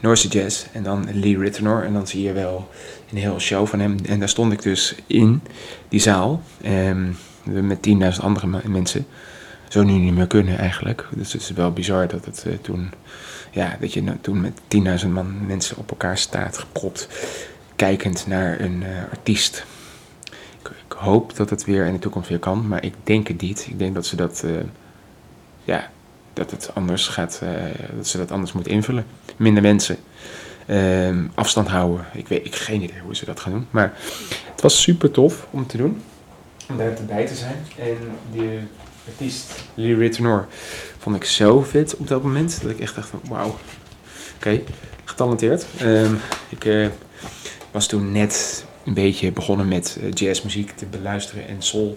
Noorse 0.00 0.28
Jazz 0.28 0.64
en 0.72 0.82
dan 0.82 1.08
Lee 1.12 1.38
Rittenor. 1.38 1.82
En 1.82 1.92
dan 1.92 2.06
zie 2.06 2.22
je 2.22 2.32
wel 2.32 2.68
een 3.10 3.18
hele 3.18 3.40
show 3.40 3.66
van 3.66 3.80
hem. 3.80 3.96
En 4.06 4.18
daar 4.18 4.28
stond 4.28 4.52
ik 4.52 4.62
dus 4.62 4.94
in, 5.06 5.42
die 5.88 6.00
zaal. 6.00 6.42
Um, 6.66 7.16
met 7.42 7.78
10.000 7.88 8.20
andere 8.20 8.46
mensen. 8.64 9.06
Zo 9.74 9.82
nu 9.82 9.92
niet 9.92 10.14
meer 10.14 10.26
kunnen 10.26 10.58
eigenlijk. 10.58 11.08
Dus 11.10 11.32
het 11.32 11.42
is 11.42 11.50
wel 11.50 11.72
bizar 11.72 12.08
dat 12.08 12.24
het 12.24 12.46
toen 12.60 12.90
ja, 13.50 13.76
dat 13.80 13.92
je 13.92 14.02
nou 14.02 14.18
toen 14.20 14.40
met 14.40 14.60
10.000 15.02 15.08
man 15.08 15.46
mensen 15.46 15.76
op 15.76 15.90
elkaar 15.90 16.18
staat 16.18 16.58
gepropt, 16.58 17.08
kijkend 17.76 18.26
naar 18.26 18.60
een 18.60 18.82
uh, 18.82 18.88
artiest. 19.10 19.64
Ik, 20.60 20.70
ik, 20.86 20.92
hoop 20.92 21.36
dat 21.36 21.50
het 21.50 21.64
weer 21.64 21.86
in 21.86 21.92
de 21.92 21.98
toekomst 21.98 22.28
weer 22.28 22.38
kan, 22.38 22.68
maar 22.68 22.84
ik 22.84 22.94
denk 23.02 23.28
het 23.28 23.40
niet. 23.40 23.66
Ik 23.70 23.78
denk 23.78 23.94
dat 23.94 24.06
ze 24.06 24.16
dat, 24.16 24.42
uh, 24.44 24.56
ja, 25.64 25.90
dat 26.32 26.50
het 26.50 26.70
anders 26.74 27.08
gaat, 27.08 27.42
dat 27.96 28.06
ze 28.06 28.18
dat 28.18 28.30
anders 28.30 28.52
moeten 28.52 28.72
invullen. 28.72 29.06
Minder 29.36 29.62
mensen. 29.62 29.96
Ehm, 30.66 31.26
afstand 31.34 31.68
houden. 31.68 32.06
Ik 32.12 32.28
weet 32.28 32.46
ik 32.46 32.54
geen 32.54 32.82
idee 32.82 33.00
hoe 33.04 33.16
ze 33.16 33.24
dat 33.24 33.40
gaan 33.40 33.52
doen. 33.52 33.66
Maar 33.70 33.92
het 34.50 34.60
was 34.60 34.82
super 34.82 35.10
tof 35.10 35.46
om 35.50 35.66
te 35.66 35.76
doen. 35.76 36.02
Om 36.68 36.76
daar 36.76 36.92
bij 37.06 37.26
te 37.26 37.34
zijn. 37.34 37.56
En 37.78 37.96
de 38.32 38.60
artiest 39.08 39.52
Lee 39.74 39.96
Rittenor 39.96 40.46
vond 40.98 41.16
ik 41.16 41.24
zo 41.24 41.62
vet 41.62 41.96
op 41.96 42.08
dat 42.08 42.22
moment. 42.22 42.62
Dat 42.62 42.70
ik 42.70 42.80
echt 42.80 42.94
dacht 42.94 43.08
van 43.08 43.20
wauw, 43.28 43.58
oké, 44.36 44.60
getalenteerd. 45.04 45.66
Um, 45.82 46.20
ik 46.48 46.64
uh, 46.64 46.88
was 47.70 47.86
toen 47.86 48.12
net 48.12 48.64
een 48.84 48.94
beetje 48.94 49.32
begonnen 49.32 49.68
met 49.68 49.98
uh, 50.00 50.12
jazzmuziek 50.12 50.70
te 50.70 50.86
beluisteren 50.86 51.48
en 51.48 51.62
soul. 51.62 51.96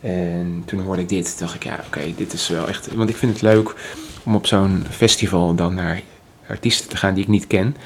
En 0.00 0.62
toen 0.66 0.80
hoorde 0.80 1.02
ik 1.02 1.08
dit, 1.08 1.38
dacht 1.38 1.54
ik 1.54 1.64
ja 1.64 1.84
oké, 1.86 2.14
dit 2.16 2.32
is 2.32 2.48
wel 2.48 2.68
echt... 2.68 2.94
Want 2.94 3.10
ik 3.10 3.16
vind 3.16 3.32
het 3.32 3.42
leuk 3.42 3.74
om 4.22 4.34
op 4.34 4.46
zo'n 4.46 4.86
festival 4.90 5.54
dan 5.54 5.74
naar 5.74 6.02
artiesten 6.46 6.88
te 6.88 6.96
gaan 6.96 7.14
die 7.14 7.22
ik 7.22 7.28
niet 7.28 7.46
ken. 7.46 7.76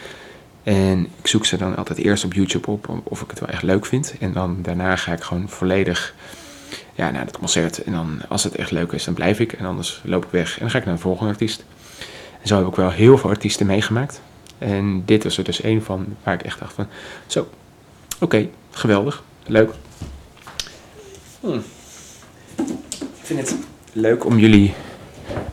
En 0.63 1.09
ik 1.21 1.27
zoek 1.27 1.47
ze 1.47 1.57
dan 1.57 1.77
altijd 1.77 1.99
eerst 1.99 2.25
op 2.25 2.33
YouTube 2.33 2.71
op 2.71 3.01
of 3.05 3.21
ik 3.21 3.31
het 3.31 3.41
wel 3.41 3.49
echt 3.49 3.63
leuk 3.63 3.87
vind. 3.87 4.15
En 4.21 4.33
dan 4.33 4.59
daarna 4.63 4.97
ga 4.97 5.13
ik 5.13 5.23
gewoon 5.23 5.49
volledig 5.49 6.15
ja, 6.95 7.11
naar 7.11 7.25
het 7.27 7.39
concert. 7.39 7.83
En 7.83 7.93
dan, 7.93 8.21
als 8.29 8.45
het 8.45 8.55
echt 8.55 8.71
leuk 8.71 8.93
is, 8.93 9.05
dan 9.05 9.15
blijf 9.15 9.41
ik. 9.41 9.53
En 9.53 9.65
anders 9.65 10.01
loop 10.05 10.25
ik 10.25 10.31
weg 10.31 10.55
en 10.55 10.61
dan 10.61 10.71
ga 10.71 10.79
ik 10.79 10.85
naar 10.85 10.95
de 10.95 11.01
volgende 11.01 11.33
artiest. 11.33 11.65
En 12.41 12.49
zo 12.49 12.59
heb 12.59 12.67
ik 12.67 12.75
wel 12.75 12.91
heel 12.91 13.19
veel 13.19 13.31
artiesten 13.31 13.67
meegemaakt. 13.67 14.21
En 14.59 15.03
dit 15.05 15.25
was 15.25 15.39
er 15.39 15.45
dus 15.45 15.63
een 15.63 15.83
van 15.83 16.17
waar 16.23 16.35
ik 16.35 16.43
echt 16.43 16.59
dacht 16.59 16.73
van... 16.73 16.87
Zo, 17.27 17.49
oké, 18.21 18.49
geweldig, 18.71 19.23
leuk. 19.47 19.71
Hm. 21.41 21.61
Ik 22.99 23.31
vind 23.31 23.41
het 23.41 23.57
leuk 23.93 24.25
om 24.25 24.39
jullie 24.39 24.75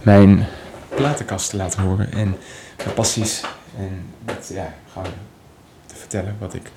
mijn 0.01 0.47
platenkast 0.95 1.49
te 1.49 1.57
laten 1.57 1.81
horen. 1.81 2.11
En 2.11 2.37
mijn 2.77 2.93
passies. 2.93 3.41
En 3.77 4.05
dat, 4.25 4.51
ja, 4.53 4.73
gewoon 4.93 5.13
te 5.85 5.95
vertellen 5.95 6.35
wat 6.39 6.53
ik 6.53 6.71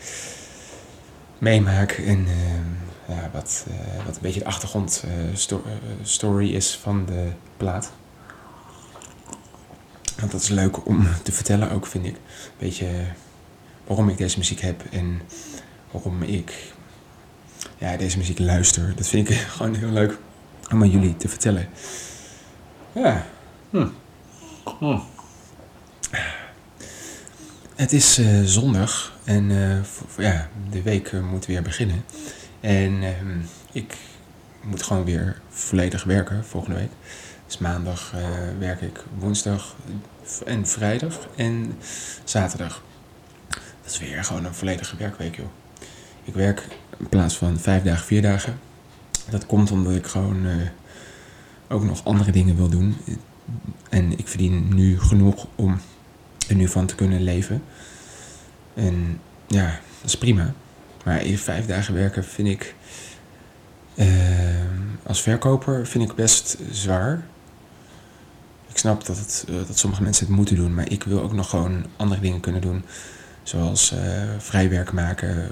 meemaak. 1.38 1.92
En... 1.92 2.18
Uh, 2.18 2.83
ja, 3.08 3.30
wat, 3.32 3.66
uh, 3.68 3.74
wat 4.04 4.14
een 4.14 4.22
beetje 4.22 4.40
de 4.40 4.46
achtergrondstory 4.46 6.48
uh, 6.48 6.54
is 6.54 6.78
van 6.82 7.06
de 7.06 7.28
plaat. 7.56 7.92
Want 10.16 10.32
dat 10.32 10.40
is 10.40 10.48
leuk 10.48 10.86
om 10.86 11.06
te 11.22 11.32
vertellen 11.32 11.70
ook, 11.70 11.86
vind 11.86 12.06
ik. 12.06 12.14
Een 12.14 12.20
beetje 12.58 12.88
waarom 13.86 14.08
ik 14.08 14.18
deze 14.18 14.38
muziek 14.38 14.60
heb 14.60 14.82
en 14.90 15.20
waarom 15.90 16.22
ik 16.22 16.72
ja, 17.78 17.96
deze 17.96 18.18
muziek 18.18 18.38
luister. 18.38 18.92
Dat 18.96 19.08
vind 19.08 19.30
ik 19.30 19.36
gewoon 19.56 19.74
heel 19.74 19.90
leuk 19.90 20.18
om 20.70 20.82
aan 20.82 20.90
jullie 20.90 21.16
te 21.16 21.28
vertellen. 21.28 21.68
Ja. 22.92 23.26
Hm. 23.70 23.86
Hm. 24.78 24.98
Het 27.74 27.92
is 27.92 28.18
uh, 28.18 28.44
zondag 28.44 29.18
en 29.24 29.50
ja, 30.18 30.48
de 30.70 30.82
week 30.82 31.12
moet 31.12 31.46
weer 31.46 31.62
beginnen. 31.62 32.04
En 32.64 33.02
ehm, 33.02 33.38
ik 33.72 33.96
moet 34.62 34.82
gewoon 34.82 35.04
weer 35.04 35.40
volledig 35.48 36.04
werken 36.04 36.44
volgende 36.44 36.76
week. 36.78 36.90
Dus 37.46 37.58
maandag 37.58 38.12
uh, 38.14 38.20
werk 38.58 38.80
ik 38.80 39.04
woensdag 39.18 39.76
en 40.44 40.66
vrijdag 40.66 41.28
en 41.36 41.78
zaterdag. 42.24 42.82
Dat 43.82 43.92
is 43.92 43.98
weer 43.98 44.24
gewoon 44.24 44.44
een 44.44 44.54
volledige 44.54 44.96
werkweek, 44.96 45.36
joh. 45.36 45.46
Ik 46.24 46.34
werk 46.34 46.66
in 46.98 47.08
plaats 47.08 47.36
van 47.36 47.58
vijf 47.58 47.82
dagen, 47.82 48.06
vier 48.06 48.22
dagen. 48.22 48.58
Dat 49.30 49.46
komt 49.46 49.70
omdat 49.70 49.94
ik 49.94 50.06
gewoon 50.06 50.46
uh, 50.46 50.54
ook 51.68 51.84
nog 51.84 52.04
andere 52.04 52.32
dingen 52.32 52.56
wil 52.56 52.68
doen. 52.68 52.96
En 53.88 54.18
ik 54.18 54.28
verdien 54.28 54.74
nu 54.74 55.00
genoeg 55.00 55.46
om 55.54 55.80
er 56.48 56.54
nu 56.54 56.68
van 56.68 56.86
te 56.86 56.94
kunnen 56.94 57.22
leven. 57.22 57.62
En 58.74 59.20
ja, 59.46 59.66
dat 60.00 60.10
is 60.10 60.18
prima. 60.18 60.54
Maar 61.04 61.24
in 61.24 61.38
vijf 61.38 61.66
dagen 61.66 61.94
werken 61.94 62.24
vind 62.24 62.48
ik 62.48 62.74
uh, 63.94 64.06
als 65.06 65.22
verkoper 65.22 65.86
vind 65.86 66.10
ik 66.10 66.16
best 66.16 66.56
zwaar. 66.70 67.22
Ik 68.68 68.78
snap 68.78 69.06
dat, 69.06 69.18
het, 69.18 69.44
uh, 69.48 69.56
dat 69.66 69.78
sommige 69.78 70.02
mensen 70.02 70.26
het 70.26 70.36
moeten 70.36 70.56
doen, 70.56 70.74
maar 70.74 70.90
ik 70.90 71.04
wil 71.04 71.20
ook 71.20 71.32
nog 71.32 71.50
gewoon 71.50 71.86
andere 71.96 72.20
dingen 72.20 72.40
kunnen 72.40 72.60
doen. 72.60 72.84
Zoals 73.42 73.92
uh, 73.92 74.00
vrijwerk 74.38 74.92
maken, 74.92 75.50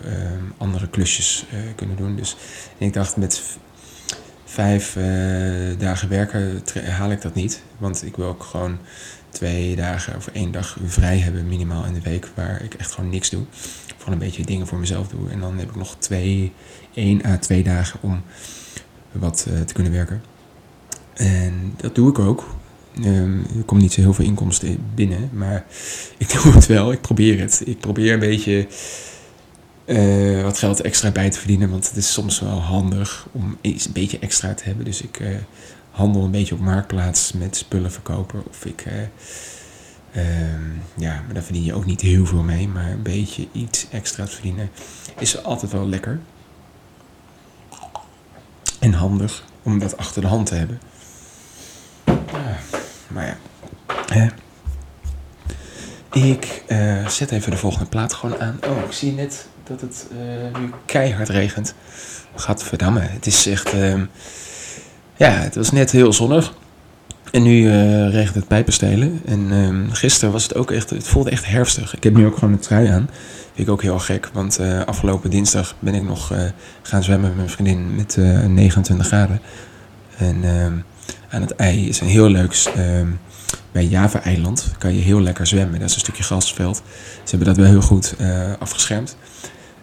andere 0.58 0.88
klusjes 0.88 1.46
eh, 1.50 1.58
kunnen 1.76 1.96
doen. 1.96 2.16
Dus 2.16 2.36
ik 2.78 2.92
dacht 2.92 3.16
met 3.16 3.42
vijf 4.44 4.92
dagen 5.78 6.08
werken 6.08 6.62
haal 6.88 7.10
ik 7.10 7.22
dat 7.22 7.34
niet. 7.34 7.62
Want 7.78 8.04
ik 8.04 8.16
wil 8.16 8.26
ook 8.26 8.42
gewoon 8.42 8.78
twee 9.32 9.76
dagen 9.76 10.16
of 10.16 10.26
één 10.26 10.52
dag 10.52 10.76
vrij 10.84 11.18
hebben 11.18 11.48
minimaal 11.48 11.84
in 11.84 11.94
de 11.94 12.00
week 12.00 12.28
waar 12.34 12.62
ik 12.62 12.74
echt 12.74 12.92
gewoon 12.92 13.10
niks 13.10 13.30
doe. 13.30 13.44
Gewoon 13.98 14.12
een 14.12 14.26
beetje 14.26 14.44
dingen 14.44 14.66
voor 14.66 14.78
mezelf 14.78 15.08
doe. 15.08 15.30
En 15.30 15.40
dan 15.40 15.58
heb 15.58 15.68
ik 15.68 15.76
nog 15.76 15.96
twee, 15.98 16.52
één 16.94 17.24
à 17.26 17.38
twee 17.38 17.62
dagen 17.62 18.00
om 18.02 18.22
wat 19.12 19.46
uh, 19.48 19.60
te 19.60 19.74
kunnen 19.74 19.92
werken. 19.92 20.22
En 21.14 21.74
dat 21.76 21.94
doe 21.94 22.10
ik 22.10 22.18
ook. 22.18 22.54
Um, 23.04 23.46
er 23.56 23.62
komt 23.64 23.80
niet 23.80 23.92
zo 23.92 24.00
heel 24.00 24.14
veel 24.14 24.24
inkomsten 24.24 24.78
binnen, 24.94 25.30
maar 25.32 25.64
ik 26.16 26.32
doe 26.42 26.52
het 26.52 26.66
wel. 26.66 26.92
Ik 26.92 27.00
probeer 27.00 27.40
het. 27.40 27.62
Ik 27.64 27.78
probeer 27.78 28.12
een 28.12 28.18
beetje 28.18 28.66
uh, 29.86 30.42
wat 30.42 30.58
geld 30.58 30.80
extra 30.80 31.10
bij 31.10 31.30
te 31.30 31.38
verdienen, 31.38 31.70
want 31.70 31.88
het 31.88 31.96
is 31.96 32.12
soms 32.12 32.40
wel 32.40 32.60
handig 32.60 33.26
om 33.32 33.58
iets 33.60 33.86
een 33.86 33.92
beetje 33.92 34.18
extra 34.18 34.54
te 34.54 34.64
hebben. 34.64 34.84
Dus 34.84 35.02
ik 35.02 35.20
uh, 35.20 35.28
handel 35.92 36.24
een 36.24 36.30
beetje 36.30 36.54
op 36.54 36.60
marktplaats 36.60 37.32
met 37.32 37.56
spullen 37.56 37.92
verkopen. 37.92 38.42
Of 38.48 38.64
ik 38.64 38.84
Um, 40.16 40.82
ja, 40.96 41.22
maar 41.24 41.34
daar 41.34 41.42
verdien 41.42 41.64
je 41.64 41.74
ook 41.74 41.84
niet 41.84 42.00
heel 42.00 42.26
veel 42.26 42.42
mee. 42.42 42.68
Maar 42.68 42.90
een 42.90 43.02
beetje 43.02 43.48
iets 43.52 43.86
extra 43.90 44.24
te 44.24 44.30
verdienen 44.30 44.70
is 45.18 45.44
altijd 45.44 45.72
wel 45.72 45.88
lekker. 45.88 46.20
En 48.78 48.92
handig 48.92 49.44
om 49.62 49.78
dat 49.78 49.96
achter 49.96 50.22
de 50.22 50.28
hand 50.28 50.46
te 50.46 50.54
hebben. 50.54 50.80
Ja, 52.06 52.58
maar 53.08 53.38
ja. 54.14 54.30
Ik 56.12 56.64
uh, 56.68 57.08
zet 57.08 57.30
even 57.30 57.50
de 57.50 57.56
volgende 57.56 57.86
plaat 57.86 58.14
gewoon 58.14 58.40
aan. 58.40 58.58
Oh, 58.68 58.84
ik 58.84 58.92
zie 58.92 59.12
net 59.12 59.48
dat 59.64 59.80
het 59.80 60.06
uh, 60.12 60.60
nu 60.60 60.70
keihard 60.86 61.28
regent. 61.28 61.74
Gadverdamme, 62.36 63.00
het 63.00 63.26
is 63.26 63.46
echt... 63.46 63.74
Ja, 65.16 65.30
het 65.30 65.54
was 65.54 65.70
net 65.70 65.90
heel 65.90 66.12
zonnig. 66.12 66.52
En 67.32 67.42
nu 67.42 67.62
uh, 67.62 68.10
regent 68.10 68.34
het 68.34 68.48
pijpenstelen. 68.48 69.20
En 69.24 69.52
uh, 69.52 69.94
gisteren 69.94 70.32
was 70.32 70.42
het 70.42 70.54
ook 70.54 70.70
echt, 70.70 70.90
het 70.90 71.08
voelde 71.08 71.30
echt 71.30 71.46
herfstig. 71.46 71.96
Ik 71.96 72.02
heb 72.02 72.14
nu 72.14 72.26
ook 72.26 72.34
gewoon 72.34 72.52
een 72.52 72.60
trui 72.60 72.88
aan. 72.88 73.10
Vind 73.54 73.68
ik 73.68 73.70
ook 73.70 73.82
heel 73.82 73.98
gek, 73.98 74.30
want 74.32 74.60
uh, 74.60 74.84
afgelopen 74.84 75.30
dinsdag 75.30 75.74
ben 75.78 75.94
ik 75.94 76.02
nog 76.02 76.32
uh, 76.32 76.42
gaan 76.82 77.02
zwemmen 77.02 77.28
met 77.28 77.36
mijn 77.36 77.48
vriendin 77.48 77.94
met 77.94 78.16
29 78.16 79.06
graden. 79.06 79.40
En 80.16 80.44
ehm, 80.44 80.72
aan 81.30 81.40
het 81.40 81.54
ei 81.54 81.88
is 81.88 82.00
een 82.00 82.06
heel 82.06 82.28
leuk, 82.28 82.64
ehm, 82.74 83.08
bij 83.72 83.84
Java-eiland 83.84 84.70
kan 84.78 84.94
je 84.94 85.00
heel 85.00 85.20
lekker 85.20 85.46
zwemmen. 85.46 85.80
Dat 85.80 85.88
is 85.88 85.94
een 85.94 86.00
stukje 86.00 86.22
grasveld. 86.22 86.82
Ze 87.24 87.30
hebben 87.30 87.46
dat 87.46 87.56
wel 87.56 87.66
heel 87.66 87.80
goed 87.80 88.14
afgeschermd. 88.58 89.16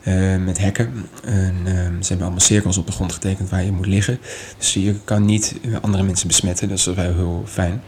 Uh, 0.07 0.35
met 0.45 0.57
hekken. 0.57 1.05
En, 1.23 1.55
uh, 1.65 1.71
ze 1.73 2.07
hebben 2.07 2.21
allemaal 2.21 2.39
cirkels 2.39 2.77
op 2.77 2.85
de 2.85 2.91
grond 2.91 3.13
getekend 3.13 3.49
waar 3.49 3.63
je 3.63 3.71
moet 3.71 3.85
liggen. 3.85 4.19
Dus 4.57 4.73
je 4.73 4.95
kan 5.03 5.25
niet 5.25 5.55
andere 5.81 6.03
mensen 6.03 6.27
besmetten. 6.27 6.69
Dat 6.69 6.77
is 6.77 6.85
wel 6.85 6.95
heel 6.95 7.43
fijn. 7.47 7.81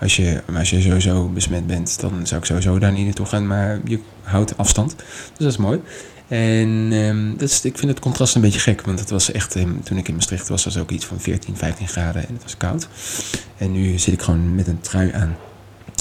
Als 0.00 0.16
je, 0.16 0.42
als 0.56 0.70
je 0.70 0.80
sowieso 0.80 1.28
besmet 1.28 1.66
bent, 1.66 2.00
dan 2.00 2.26
zou 2.26 2.40
ik 2.40 2.46
sowieso 2.46 2.78
daar 2.78 2.92
niet 2.92 3.04
naartoe 3.04 3.26
gaan. 3.26 3.46
Maar 3.46 3.80
je 3.84 4.00
houdt 4.22 4.56
afstand. 4.56 4.96
Dus 4.96 5.06
dat 5.38 5.50
is 5.50 5.56
mooi. 5.56 5.80
En 6.28 6.88
ehm, 6.92 7.30
dat 7.36 7.48
is, 7.48 7.64
ik 7.64 7.78
vind 7.78 7.90
het 7.90 8.00
contrast 8.00 8.34
een 8.34 8.40
beetje 8.40 8.60
gek, 8.60 8.80
want 8.80 9.00
het 9.00 9.10
was 9.10 9.32
echt, 9.32 9.56
ehm, 9.56 9.80
toen 9.82 9.98
ik 9.98 10.08
in 10.08 10.14
Maastricht 10.14 10.48
was, 10.48 10.64
was 10.64 10.74
het 10.74 10.82
ook 10.82 10.90
iets 10.90 11.04
van 11.04 11.20
14, 11.20 11.56
15 11.56 11.88
graden 11.88 12.28
en 12.28 12.34
het 12.34 12.42
was 12.42 12.56
koud. 12.56 12.88
En 13.56 13.72
nu 13.72 13.98
zit 13.98 14.14
ik 14.14 14.22
gewoon 14.22 14.54
met 14.54 14.66
een 14.66 14.80
trui 14.80 15.12
aan. 15.12 15.36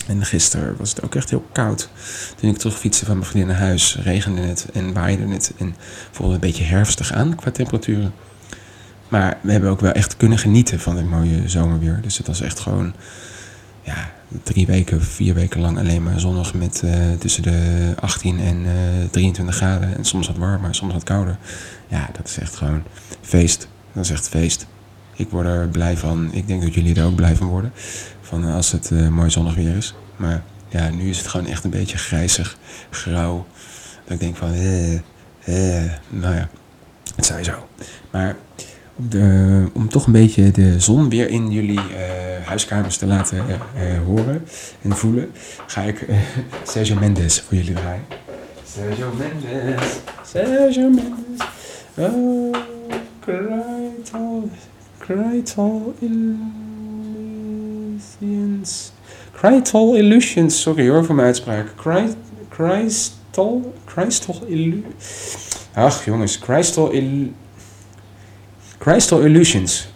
En 0.08 0.26
gisteren 0.26 0.76
was 0.78 0.90
het 0.90 1.04
ook 1.04 1.16
echt 1.16 1.30
heel 1.30 1.46
koud. 1.52 1.90
Toen 2.36 2.50
ik 2.50 2.58
terugfietste 2.58 3.06
van 3.06 3.16
mijn 3.18 3.30
vriendin 3.30 3.50
naar 3.50 3.60
huis, 3.62 3.98
regende 4.04 4.42
het 4.42 4.68
en 4.74 4.94
waaide 4.94 5.28
het. 5.28 5.54
En 5.58 5.76
voelde 6.12 6.34
een 6.34 6.40
beetje 6.40 6.64
herfstig 6.64 7.14
aan 7.14 7.36
qua 7.36 7.52
temperaturen. 7.52 8.14
Maar 9.08 9.38
we 9.42 9.52
hebben 9.52 9.70
ook 9.70 9.82
wel 9.82 9.92
echt 9.92 10.18
kunnen 10.18 10.38
genieten 10.38 10.80
van 10.80 10.98
het 10.98 11.10
mooie 11.10 11.50
zomerweer. 11.50 12.00
Dus 12.02 12.18
het 12.18 12.28
was 12.28 12.42
echt 12.42 12.60
gewoon 12.60 12.94
ja, 13.82 14.12
drie 14.44 14.66
weken, 14.66 15.02
vier 15.02 15.34
weken 15.34 15.62
lang 15.62 15.78
alleen 15.78 16.04
maar 16.04 16.20
zonnig 16.20 16.54
met 16.54 16.82
uh, 16.86 16.94
tussen 17.20 17.44
de 17.44 17.94
18 18.00 18.40
en 18.40 18.58
uh, 18.66 18.72
23 19.12 19.56
graden. 19.56 19.98
En 19.98 20.06
soms 20.06 20.28
wat 20.28 20.38
warmer, 20.38 20.76
soms 20.76 20.94
wat 20.94 21.04
kouder. 21.04 21.38
Ja, 21.88 22.10
dat 22.18 22.28
is 22.28 22.38
echt 22.38 22.56
gewoon 22.56 22.84
feest. 23.22 23.68
Dat 23.94 24.04
is 24.04 24.12
echt 24.12 24.30
feest. 24.30 24.68
Ik 25.16 25.30
word 25.30 25.46
er 25.46 25.68
blij 25.68 25.98
van. 25.98 26.34
Ik 26.34 26.48
denk 26.48 26.62
dat 26.62 26.74
jullie 26.74 26.96
er 26.96 27.06
ook 27.06 27.16
blij 27.16 27.36
van 27.36 27.48
worden. 27.48 27.72
Van 28.28 28.44
als 28.46 28.72
het 28.72 28.90
uh, 28.90 29.08
mooi 29.08 29.30
zonnig 29.30 29.56
weer 29.56 29.76
is. 29.76 29.96
Maar 30.16 30.44
ja, 30.68 30.90
nu 30.90 31.10
is 31.10 31.18
het 31.18 31.28
gewoon 31.28 31.46
echt 31.46 31.63
een 31.63 31.70
beetje 31.70 31.98
grijzig, 31.98 32.58
grauw. 32.90 33.46
Dat 34.04 34.13
ik 34.13 34.20
denk 34.20 34.36
van, 34.36 34.54
eh, 34.54 34.94
eh, 34.94 35.92
nou 36.10 36.36
ja, 36.36 36.50
het 37.16 37.26
zij 37.26 37.44
zo. 37.44 37.68
Maar 38.12 38.36
de, 38.96 39.66
om 39.74 39.90
toch 39.90 40.06
een 40.06 40.12
beetje 40.12 40.52
de 40.52 40.80
zon 40.80 41.10
weer 41.10 41.30
in 41.30 41.52
jullie 41.52 41.82
huiskamers 42.46 42.98
te 42.98 43.06
laten 43.06 43.44
horen 44.06 44.48
en 44.82 44.98
voelen, 44.98 45.32
ga 45.68 45.82
ik 45.82 46.06
Sergio 46.72 46.96
Mendes 46.96 47.42
voor 47.42 47.58
jullie 47.58 47.74
draaien. 47.74 48.04
Sergio 48.74 49.13
Mendes, 49.18 50.00
Sergio 50.24 50.90
Mendes, 50.90 51.48
oh, 51.96 52.56
Crytal 54.98 55.96
Illusions, 58.20 58.92
Crytal 59.32 59.96
Illusions, 59.96 60.62
sorry 60.62 60.90
hoor 60.90 61.06
voor 61.06 61.16
mijn 61.16 61.28
uitspraak, 61.28 61.76
Cry, 61.76 62.14
Crystal, 62.50 63.74
Crystal 63.86 64.42
Illusions, 64.48 65.58
ach 65.74 66.06
jongens, 66.06 66.40
Crystal 66.40 66.92
Illusions, 66.92 67.32
Crystal 68.78 69.20
Illusions. 69.22 69.88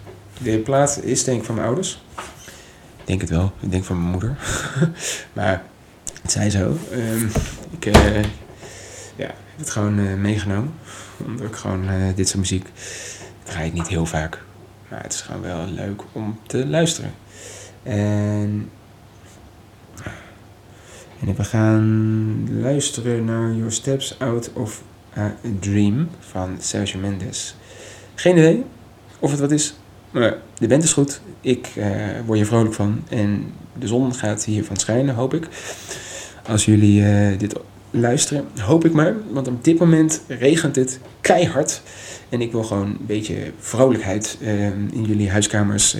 De 0.42 0.58
plaat 0.58 1.00
is 1.02 1.24
denk 1.24 1.38
ik 1.38 1.44
van 1.44 1.54
mijn 1.54 1.66
ouders. 1.66 2.02
Ik 2.96 3.06
denk 3.06 3.20
het 3.20 3.30
wel. 3.30 3.52
Ik 3.60 3.70
denk 3.70 3.84
van 3.84 3.98
mijn 3.98 4.10
moeder. 4.10 4.36
maar 5.32 5.62
het 6.22 6.32
zij 6.32 6.50
zo. 6.50 6.76
Um, 6.92 7.30
ik 7.70 7.86
uh, 7.86 8.22
ja, 9.16 9.26
heb 9.26 9.56
het 9.56 9.70
gewoon 9.70 9.98
uh, 9.98 10.14
meegenomen. 10.14 10.72
Omdat 11.26 11.46
ik 11.46 11.54
gewoon 11.54 11.90
uh, 11.90 12.14
dit 12.14 12.28
soort 12.28 12.40
muziek 12.40 12.66
draai 13.42 13.66
ik 13.66 13.72
niet 13.72 13.88
heel 13.88 14.06
vaak. 14.06 14.42
Maar 14.88 15.02
het 15.02 15.12
is 15.12 15.20
gewoon 15.20 15.42
wel 15.42 15.66
leuk 15.66 16.02
om 16.12 16.38
te 16.46 16.66
luisteren. 16.66 17.14
En, 17.82 18.70
en 21.20 21.34
we 21.36 21.44
gaan 21.44 22.48
luisteren 22.60 23.24
naar 23.24 23.54
Your 23.54 23.72
Steps 23.72 24.18
Out 24.18 24.52
of 24.52 24.82
a 25.16 25.34
Dream 25.60 26.08
van 26.20 26.56
Sergio 26.60 27.00
Mendes. 27.00 27.54
Geen 28.14 28.36
idee 28.36 28.64
of 29.18 29.30
het 29.30 29.40
wat 29.40 29.50
is, 29.50 29.74
maar 30.10 30.36
de 30.58 30.66
band 30.66 30.82
is 30.82 30.92
goed. 30.92 31.20
Ik 31.40 31.68
uh, 31.76 31.86
word 32.26 32.38
hier 32.38 32.46
vrolijk 32.46 32.74
van. 32.74 33.02
En 33.08 33.52
de 33.78 33.86
zon 33.86 34.14
gaat 34.14 34.44
hiervan 34.44 34.76
schijnen, 34.76 35.14
hoop 35.14 35.34
ik. 35.34 35.48
Als 36.46 36.64
jullie 36.64 37.02
uh, 37.02 37.38
dit 37.38 37.54
luisteren, 37.90 38.46
hoop 38.60 38.84
ik 38.84 38.92
maar. 38.92 39.14
Want 39.30 39.48
op 39.48 39.64
dit 39.64 39.78
moment 39.78 40.22
regent 40.28 40.76
het 40.76 41.00
keihard. 41.20 41.82
En 42.32 42.40
ik 42.40 42.52
wil 42.52 42.62
gewoon 42.62 42.86
een 42.86 43.06
beetje 43.06 43.52
vrolijkheid 43.58 44.38
uh, 44.40 44.64
in 44.70 45.04
jullie 45.06 45.30
huiskamers 45.30 45.96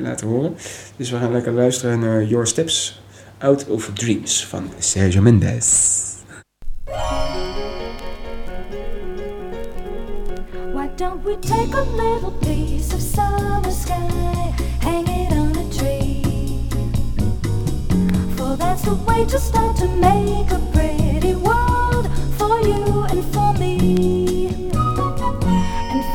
laten 0.00 0.26
horen. 0.26 0.54
Dus 0.96 1.10
we 1.10 1.16
gaan 1.16 1.32
lekker 1.32 1.52
luisteren 1.52 1.98
naar 1.98 2.24
Your 2.24 2.46
Steps 2.46 3.00
Out 3.38 3.66
of 3.68 3.90
Dreams 3.94 4.46
van 4.46 4.70
Sergio 4.78 5.22
Mendes. 5.22 6.04
Don't 10.96 11.22
we 11.24 11.36
take 11.36 11.74
a 11.74 11.82
little 11.82 12.30
piece 12.40 12.94
of 12.94 13.02
summer 13.02 13.70
sky, 13.70 14.54
hang 14.80 15.06
it 15.06 15.30
on 15.32 15.54
a 15.56 15.68
tree? 15.68 16.22
For 18.34 18.56
that's 18.56 18.82
the 18.82 18.94
way 19.06 19.26
to 19.26 19.38
start 19.38 19.76
to 19.76 19.88
make 19.88 20.50
a 20.50 20.58
pretty 20.72 21.34
world 21.34 22.08
for 22.38 22.60
you 22.62 23.04
and 23.10 23.22
for 23.34 23.52
me. 23.58 24.45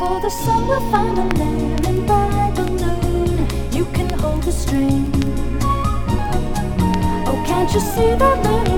And 0.02 0.08
for 0.08 0.20
the 0.20 0.30
sun 0.30 0.66
we'll 0.66 0.90
find 0.90 1.16
a 1.16 1.24
lemon 1.38 2.06
by 2.06 2.50
balloon. 2.56 3.46
You 3.72 3.84
can 3.92 4.10
hold 4.10 4.42
the 4.42 4.50
string. 4.50 5.12
Oh, 7.26 7.44
can't 7.46 7.72
you 7.72 7.80
see 7.80 8.14
that 8.16 8.71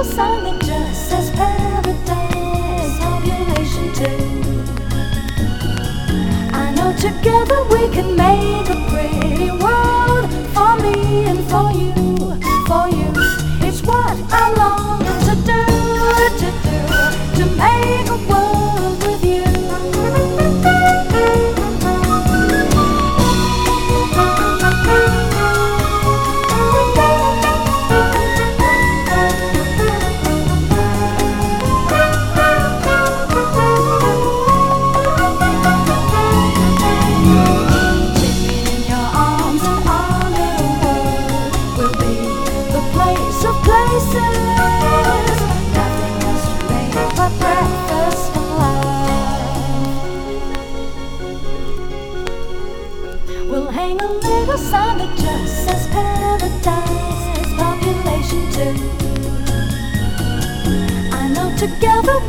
a 0.00 0.02
little 0.02 0.16
sign 0.16 0.44
that 0.44 0.60
just 0.62 1.10
says 1.10 1.30
paradise, 1.32 2.98
population 3.00 3.92
two. 3.94 4.30
Together 7.00 7.64
we 7.70 7.88
can 7.94 8.14
make 8.14 8.68
a 8.68 8.76
pretty 8.90 9.29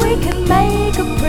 we 0.02 0.16
can 0.24 0.48
make 0.48 0.98
a 0.98 1.21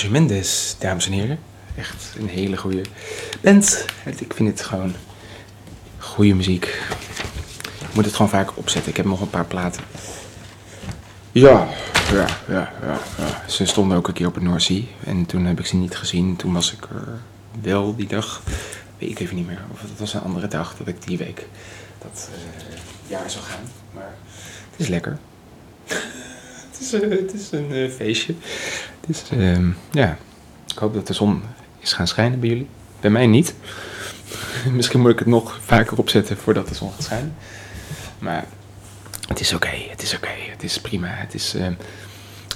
Sergio 0.00 0.18
Mendes, 0.18 0.76
dames 0.78 1.06
en 1.06 1.12
heren. 1.12 1.38
Echt 1.76 2.14
een 2.18 2.28
hele 2.28 2.56
goede 2.56 2.82
band. 3.40 3.84
Ik 4.18 4.34
vind 4.34 4.48
het 4.48 4.60
gewoon 4.60 4.94
goede 5.98 6.34
muziek. 6.34 6.64
Ik 7.80 7.94
moet 7.94 8.04
het 8.04 8.14
gewoon 8.14 8.30
vaker 8.30 8.56
opzetten. 8.56 8.90
Ik 8.90 8.96
heb 8.96 9.06
nog 9.06 9.20
een 9.20 9.30
paar 9.30 9.44
platen. 9.44 9.82
Ja, 11.32 11.68
ja, 12.12 12.26
ja, 12.48 12.72
ja, 12.82 12.98
ja. 13.18 13.42
Ze 13.46 13.66
stonden 13.66 13.96
ook 13.96 14.08
een 14.08 14.14
keer 14.14 14.26
op 14.26 14.34
het 14.34 14.62
Sea. 14.62 14.82
En 15.04 15.26
toen 15.26 15.44
heb 15.44 15.58
ik 15.58 15.66
ze 15.66 15.76
niet 15.76 15.96
gezien. 15.96 16.36
Toen 16.36 16.52
was 16.52 16.72
ik 16.72 16.84
er 16.84 17.20
wel 17.62 17.96
die 17.96 18.08
dag. 18.08 18.42
Weet 18.98 19.10
ik 19.10 19.18
even 19.18 19.36
niet 19.36 19.46
meer. 19.46 19.60
Of 19.72 19.80
het 19.80 19.98
was 19.98 20.14
een 20.14 20.22
andere 20.22 20.48
dag 20.48 20.76
dat 20.76 20.86
ik 20.86 21.06
die 21.06 21.18
week 21.18 21.46
dat 21.98 22.28
eh, 22.32 23.10
jaar 23.10 23.30
zou 23.30 23.44
gaan. 23.44 23.64
Maar 23.92 24.14
het 24.70 24.80
is 24.80 24.88
lekker. 24.88 25.18
Eh, 26.92 27.10
het 27.10 27.32
is 27.32 27.50
een 27.50 27.72
eh, 27.72 27.90
feestje. 27.90 28.34
Het 29.00 29.16
is, 29.16 29.38
ehm, 29.38 29.70
ja. 29.90 30.18
Ik 30.72 30.78
hoop 30.78 30.94
dat 30.94 31.06
de 31.06 31.12
zon 31.12 31.42
is 31.80 31.92
gaan 31.92 32.06
schijnen 32.08 32.40
bij 32.40 32.48
jullie. 32.48 32.66
Bij 33.00 33.10
mij 33.10 33.26
niet. 33.26 33.54
Misschien 34.72 35.00
moet 35.00 35.10
ik 35.10 35.18
het 35.18 35.28
nog 35.28 35.58
vaker 35.64 35.98
opzetten 35.98 36.36
voordat 36.36 36.68
de 36.68 36.74
zon 36.74 36.92
gaat 36.92 37.02
schijnen. 37.02 37.34
Maar 38.18 38.44
het 39.28 39.40
is 39.40 39.54
oké, 39.54 39.70
het 39.90 40.02
is 40.02 40.14
oké, 40.14 40.30
het 40.50 40.62
is 40.62 40.80
prima. 40.80 41.08
Het 41.08 41.34
is, 41.34 41.54
ehm, 41.54 41.72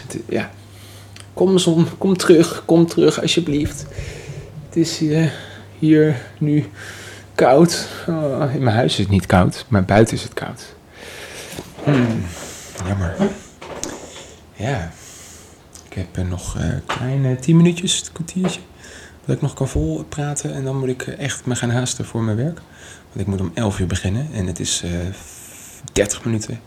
het, 0.03 0.19
ja. 0.29 0.51
Kom 1.33 1.59
zon, 1.59 1.87
kom 1.99 2.17
terug, 2.17 2.63
kom 2.65 2.87
terug 2.87 3.21
alsjeblieft. 3.21 3.87
Het 4.67 4.77
is 4.77 5.01
eh, 5.01 5.31
hier 5.79 6.17
nu 6.39 6.71
koud. 7.35 7.89
Oh, 8.07 8.55
in 8.55 8.63
mijn 8.63 8.77
huis 8.77 8.93
is 8.93 8.99
het 8.99 9.09
niet 9.09 9.27
koud, 9.27 9.65
maar 9.69 9.85
buiten 9.85 10.15
is 10.15 10.23
het 10.23 10.35
koud. 10.35 10.75
Hmm, 11.85 12.25
jammer. 12.87 13.17
Ja. 14.55 14.93
Ik 15.89 15.95
heb 15.95 16.17
eh, 16.17 16.25
nog 16.25 16.57
eh 16.59 16.69
kleine 16.87 17.39
10 17.39 17.57
minuutjes, 17.57 18.01
een 18.07 18.13
kwartiertje. 18.13 18.61
Dat 19.25 19.37
ik 19.37 19.43
nog 19.43 19.55
kan 19.55 19.69
vol 19.69 20.05
praten. 20.05 20.55
En 20.55 20.65
dan 20.65 20.79
moet 20.79 20.89
ik 20.89 21.03
eh, 21.03 21.19
echt 21.19 21.47
me 21.47 21.55
gaan 21.57 21.71
haasten 21.71 22.05
voor 22.05 22.23
mijn 22.23 22.37
werk. 22.37 22.61
Want 23.13 23.21
ik 23.21 23.27
moet 23.27 23.41
om 23.41 23.51
11 23.55 23.79
uur 23.79 23.87
beginnen. 23.87 24.29
En 24.33 24.47
het 24.47 24.61
is 24.61 24.83
eh 24.85 24.91
30 25.93 26.25
minuten 26.25 26.61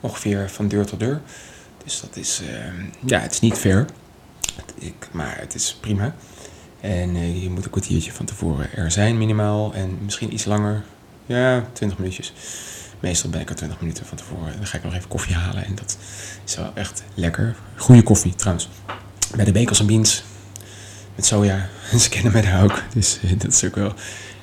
ongeveer 0.00 0.50
van 0.50 0.68
deur 0.68 0.86
tot 0.86 1.00
deur. 1.00 1.20
Dus 1.84 2.00
dat 2.00 2.16
is, 2.16 2.40
eh, 2.50 2.72
ja, 3.06 3.18
het 3.18 3.32
is 3.32 3.40
niet 3.40 3.58
ver. 3.58 3.86
Ik, 4.74 5.08
maar 5.10 5.36
het 5.38 5.54
is 5.54 5.76
prima. 5.80 6.14
En 6.80 7.40
je 7.40 7.50
moet 7.50 7.64
een 7.64 7.70
kwartiertje 7.70 8.12
van 8.12 8.26
tevoren 8.26 8.72
er 8.72 8.90
zijn 8.90 9.18
minimaal. 9.18 9.74
En 9.74 9.98
misschien 10.04 10.32
iets 10.32 10.44
langer. 10.44 10.82
Ja, 11.26 11.64
20 11.72 11.98
minuutjes. 11.98 12.32
Meestal 13.02 13.30
ben 13.30 13.40
ik 13.40 13.48
er 13.48 13.54
20 13.54 13.80
minuten 13.80 14.06
van 14.06 14.16
tevoren. 14.16 14.52
Dan 14.56 14.66
ga 14.66 14.76
ik 14.76 14.84
nog 14.84 14.94
even 14.94 15.08
koffie 15.08 15.34
halen. 15.34 15.64
En 15.64 15.74
dat 15.74 15.96
is 16.44 16.56
wel 16.56 16.70
echt 16.74 17.02
lekker. 17.14 17.56
Goede 17.76 18.02
koffie 18.02 18.34
trouwens. 18.34 18.68
Bij 19.36 19.44
de 19.44 19.52
Bakels 19.52 19.80
en 19.80 19.86
Beans. 19.86 20.24
Met 21.14 21.26
soja. 21.26 21.68
Ze 21.98 22.08
kennen 22.08 22.32
mij 22.32 22.42
daar 22.42 22.62
ook. 22.62 22.82
Dus 22.94 23.18
eh, 23.22 23.30
dat 23.42 23.52
is 23.52 23.64
ook 23.64 23.74
wel... 23.74 23.92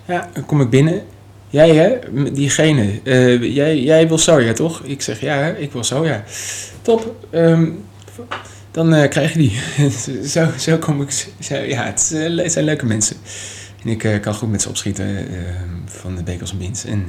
Ja, 0.06 0.30
dan 0.34 0.45
kom 0.45 0.62
ik 0.62 0.69
binnen. 0.69 1.02
Jij 1.50 1.76
hè, 1.76 1.98
diegene. 2.34 3.00
eh, 3.04 3.54
jij, 3.56 3.80
jij 3.80 4.08
wil 4.08 4.17
soja 4.17 4.54
toch? 4.54 4.84
Ik 4.84 5.02
zeg 5.02 5.19
ja, 5.19 5.48
ik 5.48 5.72
wil 5.72 5.84
soja. 5.84 6.24
Top. 6.82 7.26
ehm, 7.30 7.69
dan 8.72 8.93
eh, 8.93 9.10
krijg 9.10 9.34
je 9.34 9.39
die. 9.39 9.60
zo, 10.34 10.48
zo 10.58 10.78
kom 10.78 11.02
ik. 11.02 11.26
Zo, 11.39 11.56
ja, 11.56 11.84
het, 11.84 12.10
het 12.15 12.52
zijn 12.52 12.65
leuke 12.65 12.86
mensen. 12.86 13.15
En 13.84 13.89
ik 13.89 14.22
kan 14.22 14.34
goed 14.34 14.52
met 14.52 14.62
ze 14.62 14.69
opschieten 14.69 15.28
van 15.86 16.15
de 16.15 16.24
Bakels 16.24 16.52
en 16.52 16.58
Beans. 16.58 16.86
En 16.86 17.06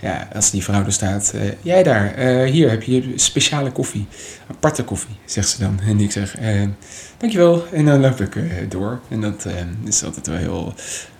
ja, 0.00 0.28
als 0.34 0.50
die 0.50 0.62
vrouw 0.62 0.84
er 0.84 0.92
staat, 0.92 1.32
eh, 1.34 1.40
jij 1.62 1.82
daar, 1.82 2.14
eh, 2.14 2.50
hier 2.50 2.70
heb 2.70 2.82
je 2.82 3.12
speciale 3.16 3.70
koffie. 3.70 4.06
Aparte 4.50 4.84
koffie, 4.84 5.16
zegt 5.24 5.48
ze 5.48 5.58
dan. 5.58 5.80
En 5.80 6.00
ik 6.00 6.12
zeg, 6.12 6.36
eh, 6.36 6.68
dankjewel. 7.16 7.66
En 7.72 7.84
dan 7.84 8.00
loop 8.00 8.20
ik 8.20 8.36
door. 8.70 9.00
En 9.08 9.20
dat 9.20 9.46
is 9.84 10.04
altijd 10.04 10.26
wel 10.26 10.36
heel 10.36 10.74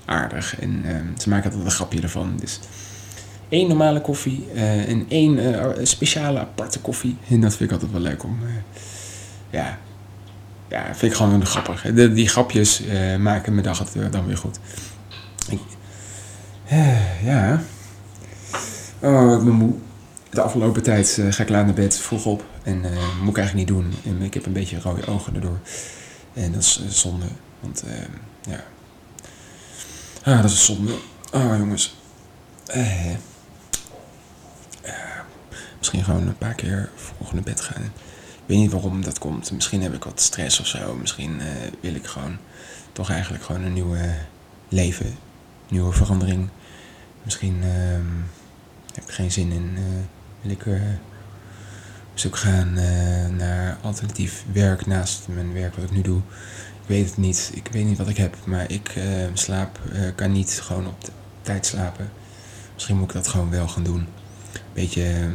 aardig. 0.04 0.60
En 0.60 0.84
ze 1.18 1.28
maken 1.28 1.44
altijd 1.44 1.64
een 1.64 1.70
grapje 1.70 2.00
ervan. 2.00 2.36
Dus 2.40 2.60
één 3.48 3.68
normale 3.68 4.00
koffie 4.00 4.46
en 4.86 5.06
één 5.08 5.64
speciale 5.86 6.38
aparte 6.38 6.80
koffie. 6.80 7.16
En 7.28 7.40
dat 7.40 7.56
vind 7.56 7.70
ik 7.70 7.72
altijd 7.72 7.92
wel 7.92 8.00
leuk 8.00 8.24
om... 8.24 8.38
ja, 9.50 9.78
ja, 10.68 10.84
vind 10.94 11.12
ik 11.12 11.18
gewoon 11.18 11.46
grappig. 11.46 11.82
Die 11.92 12.28
grapjes 12.28 12.82
maken 13.18 13.52
mijn 13.52 13.66
dag 13.66 13.84
dan 14.10 14.26
weer 14.26 14.36
goed. 14.36 14.58
Ja. 17.24 17.60
Oh, 19.00 19.38
ik 19.38 19.44
ben 19.44 19.54
moe. 19.54 19.72
De 20.30 20.40
afgelopen 20.40 20.82
tijd 20.82 21.18
eh, 21.18 21.32
ga 21.32 21.42
ik 21.42 21.48
laat 21.48 21.64
naar 21.64 21.74
bed, 21.74 21.98
vroeg 21.98 22.26
op. 22.26 22.44
En 22.62 22.84
eh, 22.84 23.18
moet 23.20 23.36
ik 23.36 23.38
eigenlijk 23.38 23.54
niet 23.54 23.66
doen. 23.66 23.92
En 24.04 24.22
ik 24.22 24.34
heb 24.34 24.46
een 24.46 24.52
beetje 24.52 24.80
rode 24.80 25.06
ogen 25.06 25.34
erdoor. 25.34 25.58
En 26.34 26.52
dat 26.52 26.62
is 26.62 26.80
eh, 26.84 26.88
zonde. 26.88 27.26
Want 27.60 27.82
eh, 27.82 28.52
ja. 28.52 28.64
Ah, 30.22 30.42
dat 30.42 30.50
is 30.50 30.64
zonde. 30.64 30.92
Oh, 31.32 31.56
jongens. 31.58 31.96
Misschien 35.78 36.04
gewoon 36.04 36.26
een 36.26 36.38
paar 36.38 36.54
keer 36.54 36.90
vroeg 36.94 37.32
naar 37.32 37.42
bed 37.42 37.60
gaan. 37.60 37.82
Ik 37.82 38.56
weet 38.56 38.58
niet 38.58 38.72
waarom 38.72 39.02
dat 39.02 39.18
komt. 39.18 39.52
Misschien 39.52 39.82
heb 39.82 39.94
ik 39.94 40.04
wat 40.04 40.20
stress 40.20 40.60
of 40.60 40.66
zo. 40.66 40.94
Misschien 40.94 41.40
wil 41.80 41.94
ik 41.94 42.06
gewoon 42.06 42.36
toch 42.92 43.10
eigenlijk 43.10 43.44
gewoon 43.44 43.62
een 43.62 43.72
nieuwe 43.72 44.14
leven. 44.68 45.16
Nieuwe 45.68 45.92
verandering. 45.92 46.48
Misschien 47.22 47.62
ehm, 47.62 48.06
heb 48.94 49.04
ik 49.04 49.10
geen 49.14 49.32
zin 49.32 49.52
in. 49.52 49.72
eh, 49.76 49.82
wil 50.42 50.50
ik 50.50 50.66
eh, 50.66 50.72
op 52.12 52.18
zoek 52.18 52.36
gaan 52.36 52.76
eh, 52.76 53.28
naar 53.28 53.76
alternatief 53.82 54.44
werk 54.52 54.86
naast 54.86 55.28
mijn 55.28 55.52
werk 55.52 55.74
wat 55.74 55.84
ik 55.84 55.90
nu 55.90 56.00
doe. 56.02 56.20
Ik 56.82 56.86
weet 56.96 57.06
het 57.06 57.16
niet. 57.16 57.50
Ik 57.54 57.68
weet 57.72 57.84
niet 57.84 57.98
wat 57.98 58.08
ik 58.08 58.16
heb. 58.16 58.36
Maar 58.44 58.70
ik 58.70 58.94
slaap, 59.34 59.78
kan 60.14 60.32
niet 60.32 60.60
gewoon 60.62 60.86
op 60.86 61.00
t- 61.00 61.10
tijd 61.42 61.66
slapen. 61.66 62.10
Misschien 62.74 62.96
moet 62.96 63.08
ik 63.08 63.14
dat 63.14 63.28
gewoon 63.28 63.50
wel 63.50 63.68
gaan 63.68 63.82
doen. 63.82 64.06
Beetje 64.72 65.28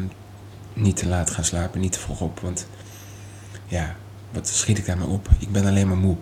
niet 0.73 0.95
te 0.97 1.07
laat 1.07 1.29
gaan 1.29 1.43
slapen, 1.45 1.79
niet 1.79 1.91
te 1.91 1.99
vroeg 1.99 2.21
op. 2.21 2.39
Want 2.39 2.67
ja, 3.67 3.95
wat 4.31 4.47
schiet 4.47 4.77
ik 4.77 4.85
daarmee 4.85 5.07
op? 5.07 5.29
Ik 5.39 5.51
ben 5.51 5.65
alleen 5.65 5.87
maar 5.87 5.97
moe. 5.97 6.17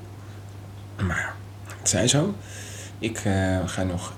Maar 1.08 1.34
het 1.80 1.90
zij 1.90 2.08
zo. 2.08 2.36
Ik 3.00 3.18
ga 3.66 3.84
nog 3.84 4.14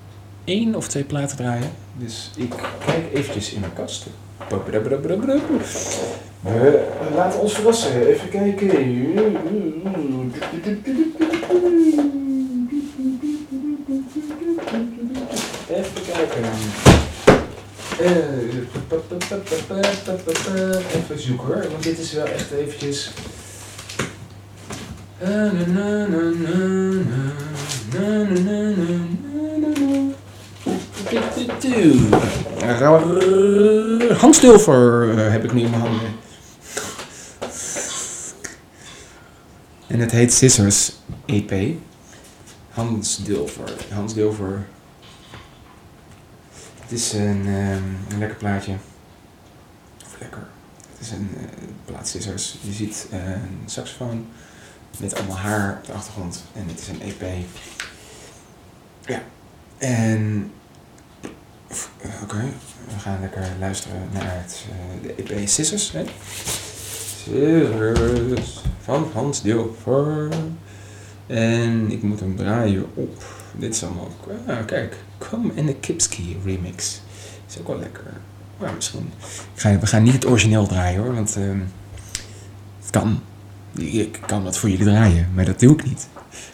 één 0.46 0.76
of 0.76 0.88
twee 0.88 1.04
platen 1.04 1.38
draaien. 1.38 1.70
Dus 1.98 2.32
ik 2.36 2.54
kijk 2.86 3.14
eventjes 3.14 3.54
in 3.54 3.60
mijn 3.60 3.74
kast. 3.74 4.06
We 6.42 7.12
laten 7.16 7.40
ons 7.40 7.54
verrassen. 7.54 8.08
Even 8.08 8.30
kijken. 8.30 8.70
Even 15.70 16.02
kijken. 16.14 16.44
Eh, 18.00 18.56
even 20.96 21.20
zoeken 21.20 21.46
hoor, 21.48 21.66
want 21.72 21.84
dit 21.84 22.00
is 22.00 22.14
wel 22.14 22.26
echt 22.26 22.52
eventjes... 22.52 23.12
Eh, 25.18 25.30
na 25.30 26.08
na 26.08 26.08
na 26.08 26.32
na 26.32 26.64
na 27.92 28.24
na 28.24 28.70
na 28.70 29.25
Hans 34.18 34.40
Dulfer 34.40 35.10
eh, 35.10 35.32
heb 35.32 35.44
ik 35.44 35.54
nu 35.54 35.62
in 35.62 35.70
mijn 35.70 35.82
handen. 35.82 36.16
En 39.88 40.00
het 40.00 40.12
heet 40.12 40.34
Scissors 40.34 40.92
EP. 41.26 41.76
Hans 43.94 44.14
Dulfer. 44.14 44.68
Het 46.80 46.92
is 46.92 47.14
een, 47.14 47.44
ehm, 47.46 48.14
een 48.14 48.20
lekker 48.20 48.38
plaatje. 48.38 48.74
Of 50.06 50.16
lekker. 50.20 50.48
Het 50.92 51.00
is 51.00 51.12
een 51.12 51.30
eh, 51.38 51.44
plaat 51.86 52.08
Scissors. 52.08 52.58
Je 52.62 52.74
ziet 52.74 53.08
eh, 53.12 53.20
een 53.30 53.60
saxofoon 53.66 54.26
met 55.00 55.16
allemaal 55.16 55.38
haar 55.38 55.78
op 55.78 55.86
de 55.86 55.94
achtergrond. 55.94 56.44
En 56.54 56.68
het 56.68 56.80
is 56.80 56.88
een 56.88 57.02
EP. 57.02 57.46
Ja. 59.06 59.22
En 59.78 60.52
Oké, 62.24 62.44
we 62.88 63.00
gaan 63.00 63.20
lekker 63.22 63.44
luisteren 63.60 64.02
naar 64.12 64.42
het, 64.42 64.66
eh, 64.70 65.16
de 65.16 65.24
EP 65.24 65.48
Scissors. 65.48 65.92
Hè? 65.92 66.04
Scissors 67.22 68.64
van 68.82 69.10
Hans 69.14 69.42
Dilfer. 69.42 70.30
En 71.28 71.92
ik 71.92 72.02
moet 72.02 72.20
hem 72.20 72.36
draaien 72.36 72.86
op. 72.94 73.24
Dit 73.58 73.76
is 73.76 73.84
allemaal. 73.84 74.10
Ah, 74.48 74.66
kijk. 74.66 74.96
Come 75.18 75.52
in 75.54 75.66
the 75.66 75.74
Kipski 75.74 76.38
remix. 76.46 77.02
Is 77.50 77.60
ook 77.60 77.68
wel 77.68 77.80
lekker. 77.80 78.14
Maar 78.58 78.74
misschien. 78.74 79.12
Ik 79.54 79.62
ga, 79.62 79.80
we 79.80 79.88
gaan 79.88 80.04
niet 80.04 80.14
het 80.14 80.26
origineel 80.26 80.68
draaien 80.68 81.02
hoor, 81.02 81.14
want 81.14 81.36
ehm, 81.36 81.60
het 82.82 82.90
kan. 82.90 83.22
Ik 83.78 84.20
kan 84.26 84.44
dat 84.44 84.58
voor 84.58 84.70
jullie 84.70 84.86
draaien, 84.86 85.32
maar 85.34 85.46
dat 85.46 85.60
doe 85.60 85.74
ik 85.74 85.86
niet. 85.86 86.08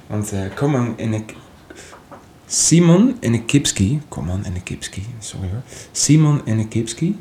Want 0.07 0.31
eh 0.31 0.39
Come 0.55 0.77
on 0.77 0.93
in 0.97 1.11
the 1.11 1.33
Simon 2.51 3.17
en 3.19 3.31
de 3.31 3.43
Kipski, 3.43 4.01
kom 4.07 4.29
on 4.29 4.43
en 4.43 4.53
de 4.53 4.61
Kipski, 4.61 5.05
sorry 5.19 5.49
hoor. 5.49 5.61
Simon 5.91 6.45
en 6.45 6.57
de 6.57 6.67
Kipski 6.67 7.19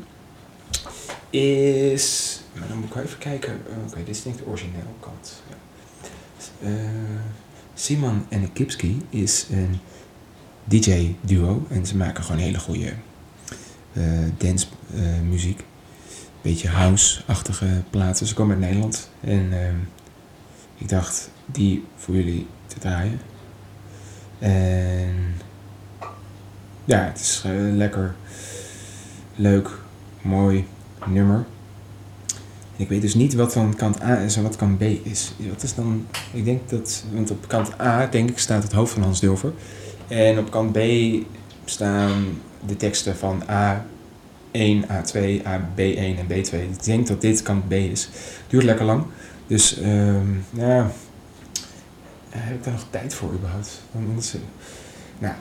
is, 1.29 2.39
maar 2.53 2.67
dan 2.67 2.77
moet 2.77 2.95
ik 2.95 3.03
even 3.03 3.17
kijken. 3.17 3.61
Oh, 3.67 3.87
Oké, 3.87 4.03
dit 4.03 4.15
is 4.15 4.25
ik 4.25 4.37
de 4.37 4.45
originele 4.45 4.83
kant. 4.99 5.43
Ja. 5.49 6.67
Eh, 6.67 6.73
Simon 7.73 8.25
en 8.29 8.53
Kipski 8.53 9.01
is 9.09 9.45
een 9.51 9.79
DJ-duo 10.63 11.65
en 11.69 11.85
ze 11.85 11.97
maken 11.97 12.23
gewoon 12.23 12.41
hele 12.41 12.59
goede 12.59 12.93
uh, 13.93 14.03
dance 14.37 14.67
uh. 14.95 15.55
Beetje 16.41 16.67
house-achtige 16.67 17.83
platen. 17.89 18.27
Ze 18.27 18.33
komen 18.33 18.55
uit 18.55 18.65
Nederland 18.65 19.09
en 19.21 19.49
ehm, 19.51 19.75
ik 20.77 20.89
dacht 20.89 21.29
die 21.45 21.83
voor 21.95 22.15
jullie 22.15 22.47
te 22.67 22.79
draaien. 22.79 23.30
En 24.41 25.33
ja, 26.85 27.03
het 27.03 27.19
is 27.19 27.43
lekker, 27.73 28.15
leuk, 29.35 29.69
mooi 30.21 30.65
nummer. 31.05 31.45
Ik 32.75 32.89
weet 32.89 33.01
dus 33.01 33.13
niet 33.13 33.33
wat 33.33 33.53
van 33.53 33.75
kant 33.75 34.01
A 34.01 34.17
is 34.17 34.35
en 34.35 34.43
wat 34.43 34.55
kant 34.55 34.77
B 34.77 34.81
is. 34.81 35.33
Wat 35.49 35.63
is 35.63 35.75
dan, 35.75 36.07
ik 36.33 36.45
denk 36.45 36.69
dat, 36.69 37.03
want 37.13 37.31
op 37.31 37.47
kant 37.47 37.81
A 37.81 38.05
denk 38.05 38.29
ik 38.29 38.39
staat 38.39 38.63
het 38.63 38.71
hoofd 38.71 38.93
van 38.93 39.01
Hans 39.01 39.19
Dulver. 39.19 39.53
En 40.07 40.39
op 40.39 40.51
kant 40.51 40.71
B 40.71 40.79
staan 41.65 42.11
de 42.65 42.77
teksten 42.77 43.15
van 43.15 43.43
A1, 43.43 44.85
A2, 44.87 45.19
AB1 45.43 46.17
en 46.17 46.27
B2. 46.27 46.53
Ik 46.53 46.83
denk 46.83 47.07
dat 47.07 47.21
dit 47.21 47.41
kant 47.41 47.67
B 47.67 47.71
is. 47.71 48.09
Duurt 48.47 48.63
lekker 48.63 48.85
lang. 48.85 49.03
Dus 49.47 49.81
um, 49.81 50.45
ja, 50.49 50.91
heb 52.37 52.55
ik 52.55 52.63
daar 52.63 52.73
nog 52.73 52.85
tijd 52.89 53.13
voor 53.13 53.33
überhaupt? 53.33 53.81
Nou, 55.19 55.33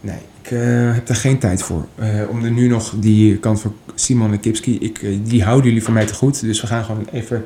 Nee, 0.00 0.18
ik 0.42 0.50
uh, 0.50 0.94
heb 0.94 1.06
daar 1.06 1.16
geen 1.16 1.38
tijd 1.38 1.62
voor. 1.62 1.86
Uh, 2.00 2.28
om 2.28 2.44
er 2.44 2.50
nu 2.50 2.68
nog 2.68 2.94
die 2.96 3.38
kant 3.38 3.60
van 3.60 3.74
Simon 3.94 4.32
en 4.32 4.40
Kipski, 4.40 4.78
ik, 4.78 5.00
die 5.28 5.44
houden 5.44 5.66
jullie 5.66 5.82
voor 5.82 5.92
mij 5.92 6.06
te 6.06 6.14
goed. 6.14 6.40
Dus 6.40 6.60
we 6.60 6.66
gaan 6.66 6.84
gewoon 6.84 7.06
even, 7.12 7.44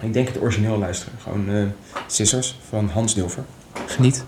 ik 0.00 0.12
denk 0.12 0.28
het 0.28 0.40
origineel 0.40 0.78
luisteren. 0.78 1.14
Gewoon 1.22 1.72
Scissors 2.06 2.58
van 2.68 2.88
Hans 2.88 3.14
Dilver. 3.14 3.44
Geniet. 3.86 4.24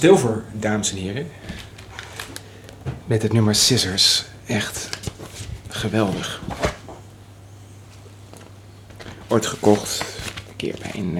Hans 0.00 0.12
Dilver, 0.12 0.44
dames 0.52 0.90
en 0.90 0.96
heren. 0.96 1.26
Met 3.04 3.22
het 3.22 3.32
nummer 3.32 3.54
Scissors. 3.54 4.24
Echt 4.46 4.98
geweldig. 5.68 6.42
Ooit 9.28 9.46
gekocht. 9.46 10.00
Een 10.48 10.56
keer 10.56 10.74
bij 10.82 10.92
een... 10.94 11.14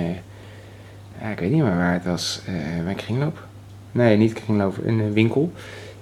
Ja, 1.20 1.28
ik 1.28 1.38
weet 1.38 1.50
niet 1.50 1.62
meer 1.62 1.76
waar 1.76 1.92
het 1.92 2.04
was. 2.04 2.40
Uh, 2.48 2.84
bij 2.84 2.94
kringloop. 2.94 3.46
Nee, 3.92 4.16
niet 4.16 4.32
kringloop. 4.32 4.78
Een 4.84 4.98
uh, 4.98 5.12
winkel. 5.12 5.52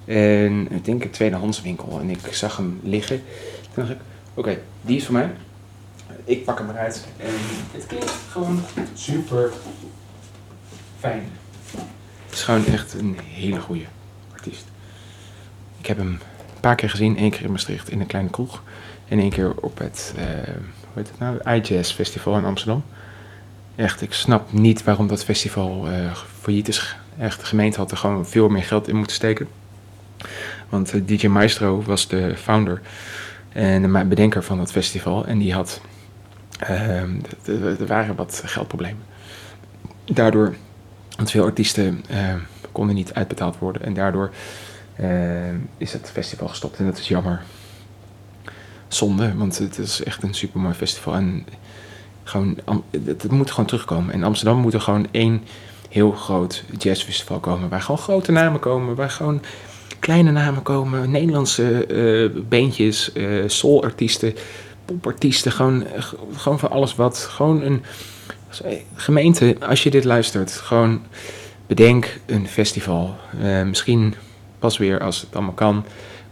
En 0.05 0.73
ik 0.73 0.85
denk 0.85 1.05
een 1.05 1.11
tweedehands 1.11 1.63
winkel. 1.63 2.01
En 2.01 2.11
ik 2.11 2.27
zag 2.31 2.57
hem 2.57 2.81
liggen. 2.83 3.23
Toen 3.75 3.85
dacht 3.85 3.91
ik, 3.91 3.99
oké, 4.35 4.59
die 4.81 4.97
is 4.97 5.05
voor 5.05 5.15
mij. 5.15 5.31
Ik 6.25 6.45
pak 6.45 6.59
hem 6.59 6.71
eruit. 6.71 7.07
En 7.17 7.35
het 7.73 7.87
klinkt 7.87 8.13
gewoon 8.31 8.63
super 8.95 9.53
fijn 10.99 11.38
gewoon 12.43 12.67
echt 12.67 12.95
een 12.95 13.17
hele 13.33 13.61
goede 13.61 13.85
artiest. 14.33 14.65
Ik 15.81 15.87
heb 15.87 15.97
hem 15.97 16.07
een 16.07 16.21
paar 16.61 16.75
keer 16.75 16.91
gezien. 16.91 17.17
één 17.17 17.31
keer 17.31 17.43
in 17.43 17.51
Maastricht 17.51 17.91
in 17.91 18.01
een 18.01 18.07
kleine 18.07 18.31
kroeg. 18.31 18.63
En 19.09 19.19
één 19.19 19.31
keer 19.31 19.55
op 19.61 19.79
het, 19.79 20.15
uh, 20.17 20.23
hoe 20.25 20.95
heet 20.95 21.09
het 21.09 21.19
nou? 21.19 21.39
iJazz 21.43 21.93
Festival 21.93 22.37
in 22.37 22.45
Amsterdam. 22.45 22.85
Echt, 23.77 24.03
ik 24.03 24.13
snap 24.13 24.53
niet 24.53 24.85
waarom 24.85 25.07
dat 25.07 25.25
festival 25.25 25.89
uh, 25.91 26.17
failliet 26.41 26.69
is. 26.69 26.97
Echt, 27.19 27.41
de 27.41 27.47
gemeente 27.47 27.79
had 27.79 27.91
er 27.91 27.97
gewoon 27.97 28.27
veel 28.27 28.49
meer 28.49 28.63
geld 28.63 28.89
in 28.89 28.97
moeten 28.97 29.17
steken. 29.17 29.49
Want 30.69 30.95
uh, 30.95 31.03
DJ 31.07 31.27
Maestro 31.27 31.83
was 31.83 32.09
de 32.09 32.37
founder 32.37 32.81
en 33.49 33.83
de 33.83 34.05
bedenker 34.05 34.43
van 34.43 34.59
het 34.59 34.73
festival. 34.73 35.27
En 35.27 35.39
die 35.39 35.53
had, 35.55 35.81
ehm, 36.59 37.15
er 37.47 37.87
waren 37.87 38.15
wat 38.15 38.43
geldproblemen. 38.45 39.03
Daardoor, 40.05 40.55
want 41.19 41.31
veel 41.31 41.45
artiesten 41.45 42.05
ehm, 42.09 42.39
konden 42.73 42.95
niet 42.95 43.15
uitbetaald 43.15 43.59
worden. 43.59 43.83
En 43.83 43.95
daardoor 43.95 44.31
ehm, 44.97 45.57
is 45.77 45.93
het 45.93 46.11
festival 46.13 46.49
gestopt. 46.49 46.79
En 46.79 46.85
dat 46.85 46.99
is 46.99 47.09
jammer. 47.09 47.43
Zonde, 48.89 49.35
want 49.35 49.59
het 49.59 49.79
is 49.79 50.03
echt 50.03 50.23
een 50.23 50.35
supermooi 50.35 50.75
festival. 50.75 51.15
En 51.15 51.47
gewoon, 52.25 52.59
het, 53.05 53.31
moet 53.31 53.51
gewoon 53.51 53.67
terugkomen. 53.67 54.15
In 54.15 54.25
Amsterdam 54.25 54.59
moet 54.59 54.75
er 54.75 54.81
gewoon 54.81 55.07
één 55.11 55.43
heel 55.89 56.11
groot 56.11 56.65
jazzfestival 56.79 57.39
komen. 57.39 57.69
Waar 57.69 57.83
gewoon 57.83 58.01
grote 58.01 58.33
namen 58.33 58.61
komen. 58.61 58.95
Waar 58.95 59.11
gewoon 59.11 59.43
kleine 59.99 60.31
namen 60.31 60.63
komen. 60.63 61.11
Nederlandse 61.11 61.87
uh, 62.35 62.43
beentjes, 62.49 63.11
uh, 63.15 63.45
soulartiesten, 63.47 64.35
popartiesten. 64.85 65.53
Gewoon, 65.53 65.85
gewoon 66.37 66.59
van 66.59 66.71
alles 66.71 66.95
wat. 66.95 67.19
Gewoon 67.19 67.63
een 67.63 67.83
gemeente, 68.95 69.57
als 69.61 69.83
je 69.83 69.91
dit 69.91 70.05
luistert, 70.05 70.53
gewoon 70.53 71.03
bedenk 71.67 72.21
een 72.27 72.49
festival. 72.49 73.17
Uh, 73.41 73.63
misschien 73.63 74.15
pas 74.59 74.79
weer 74.79 75.01
als 75.01 75.21
het 75.21 75.35
allemaal 75.35 75.55
kan. 75.55 75.85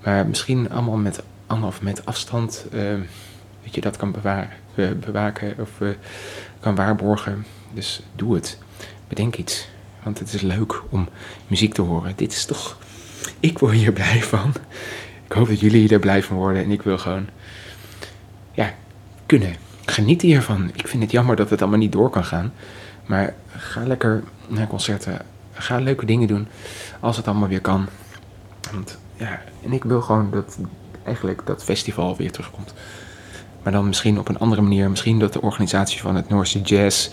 Maar 0.03 0.27
misschien 0.27 0.71
allemaal 0.71 0.97
met 0.97 1.23
anderhalf 1.47 1.83
met 1.83 2.05
afstand. 2.05 2.67
dat 3.63 3.75
je 3.75 3.81
dat 3.81 3.97
kan 3.97 4.13
bewaren 4.13 4.51
bewaken 5.01 5.55
of 5.59 5.71
kan 6.61 6.75
waarborgen. 6.75 7.47
Dus 7.73 8.03
doe 8.15 8.35
het. 8.35 8.59
Bedenk 9.09 9.37
iets. 9.37 9.69
Want 10.03 10.19
het 10.19 10.33
is 10.33 10.41
leuk 10.41 10.83
om 10.89 11.09
muziek 11.47 11.75
te 11.75 11.83
horen. 11.83 12.13
Dit 12.17 12.33
is 12.33 12.45
toch. 12.45 12.79
Ik 13.41 13.59
word 13.59 13.73
hier 13.73 13.93
blij 14.03 14.23
van. 14.23 14.55
Ik 15.25 15.33
hoop 15.33 15.49
dat 15.49 15.61
jullie 15.61 15.89
er 15.89 15.99
blij 15.99 16.23
van 16.23 16.37
worden. 16.37 16.65
En 16.65 16.71
ik 16.71 16.83
wil 16.83 16.99
gewoon. 16.99 17.29
Ja, 18.53 18.75
kunnen. 19.27 19.66
Genieten 19.87 20.29
hiervan. 20.29 20.71
Ik 20.75 20.89
vind 20.89 21.03
het 21.03 21.13
jammer 21.13 21.37
dat 21.37 21.51
het 21.51 21.61
allemaal 21.61 21.79
niet 21.79 21.93
door 21.93 22.11
kan 22.11 22.25
gaan. 22.25 22.53
Maar 23.07 23.35
ga 23.57 23.87
lekker 23.87 24.23
naar 24.49 24.67
concerten. 24.67 25.19
Ga 25.53 25.79
leuke 25.79 26.07
dingen 26.07 26.29
doen. 26.29 26.49
Als 27.01 27.17
het 27.17 27.29
allemaal 27.29 27.49
weer 27.49 27.61
kan. 27.61 27.87
Want 28.73 28.99
ja, 29.17 29.41
en 29.65 29.73
ik 29.73 29.85
wil 29.85 30.01
gewoon 30.01 30.31
dat 30.31 30.59
eigenlijk 31.05 31.47
dat 31.47 31.65
festival 31.65 32.17
weer 32.17 32.33
terugkomt. 32.33 32.75
Maar 33.63 33.73
dan 33.73 33.87
misschien 33.87 34.19
op 34.19 34.29
een 34.29 34.39
andere 34.39 34.63
manier. 34.63 34.91
Misschien 34.91 35.19
dat 35.19 35.33
de 35.33 35.43
organisatie 35.43 36.01
van 36.01 36.17
het 36.17 36.29
Noorse 36.29 36.61
Jazz 36.61 37.09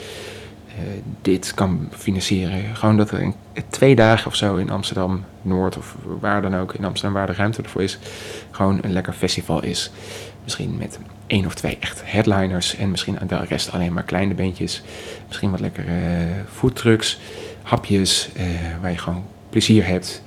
uh, 0.68 0.74
dit 1.22 1.54
kan 1.54 1.90
financieren. 1.92 2.76
Gewoon 2.76 2.98
dat 2.98 3.12
er 3.12 3.22
een, 3.22 3.36
twee 3.70 3.96
dagen 3.96 4.28
of 4.28 4.36
zo 4.36 4.56
in 4.56 4.70
Amsterdam 4.70 5.24
Noord 5.42 5.78
of 5.78 5.96
waar 6.20 6.42
dan 6.42 6.56
ook 6.56 6.74
in 6.74 6.86
Amsterdam 6.86 7.14
waar 7.14 7.28
de 7.28 7.34
ruimte 7.34 7.62
ervoor 7.62 7.84
is. 7.84 8.00
Gewoon 8.52 8.80
een 8.82 8.92
lekker 8.92 9.14
festival 9.14 9.64
is. 9.64 9.92
Misschien 10.44 10.78
met 10.78 11.00
één 11.28 11.46
of 11.46 11.54
twee 11.54 11.78
echt 11.80 12.02
headliners. 12.04 12.76
En 12.76 12.92
misschien 12.92 13.20
aan 13.20 13.28
de 13.28 13.38
rest 13.38 13.72
alleen 13.72 13.94
maar 13.94 14.04
kleine 14.04 14.34
beentjes. 14.34 14.84
Misschien 15.28 15.52
wat 15.52 15.60
lekkere 15.60 15.88
uh, 15.88 16.32
foodtrucks, 16.52 17.20
hapjes. 17.62 18.30
Uh, 18.38 18.44
waar 18.82 18.92
je 18.92 18.98
gewoon 18.98 19.26
plezier 19.50 19.86
hebt. 19.86 20.22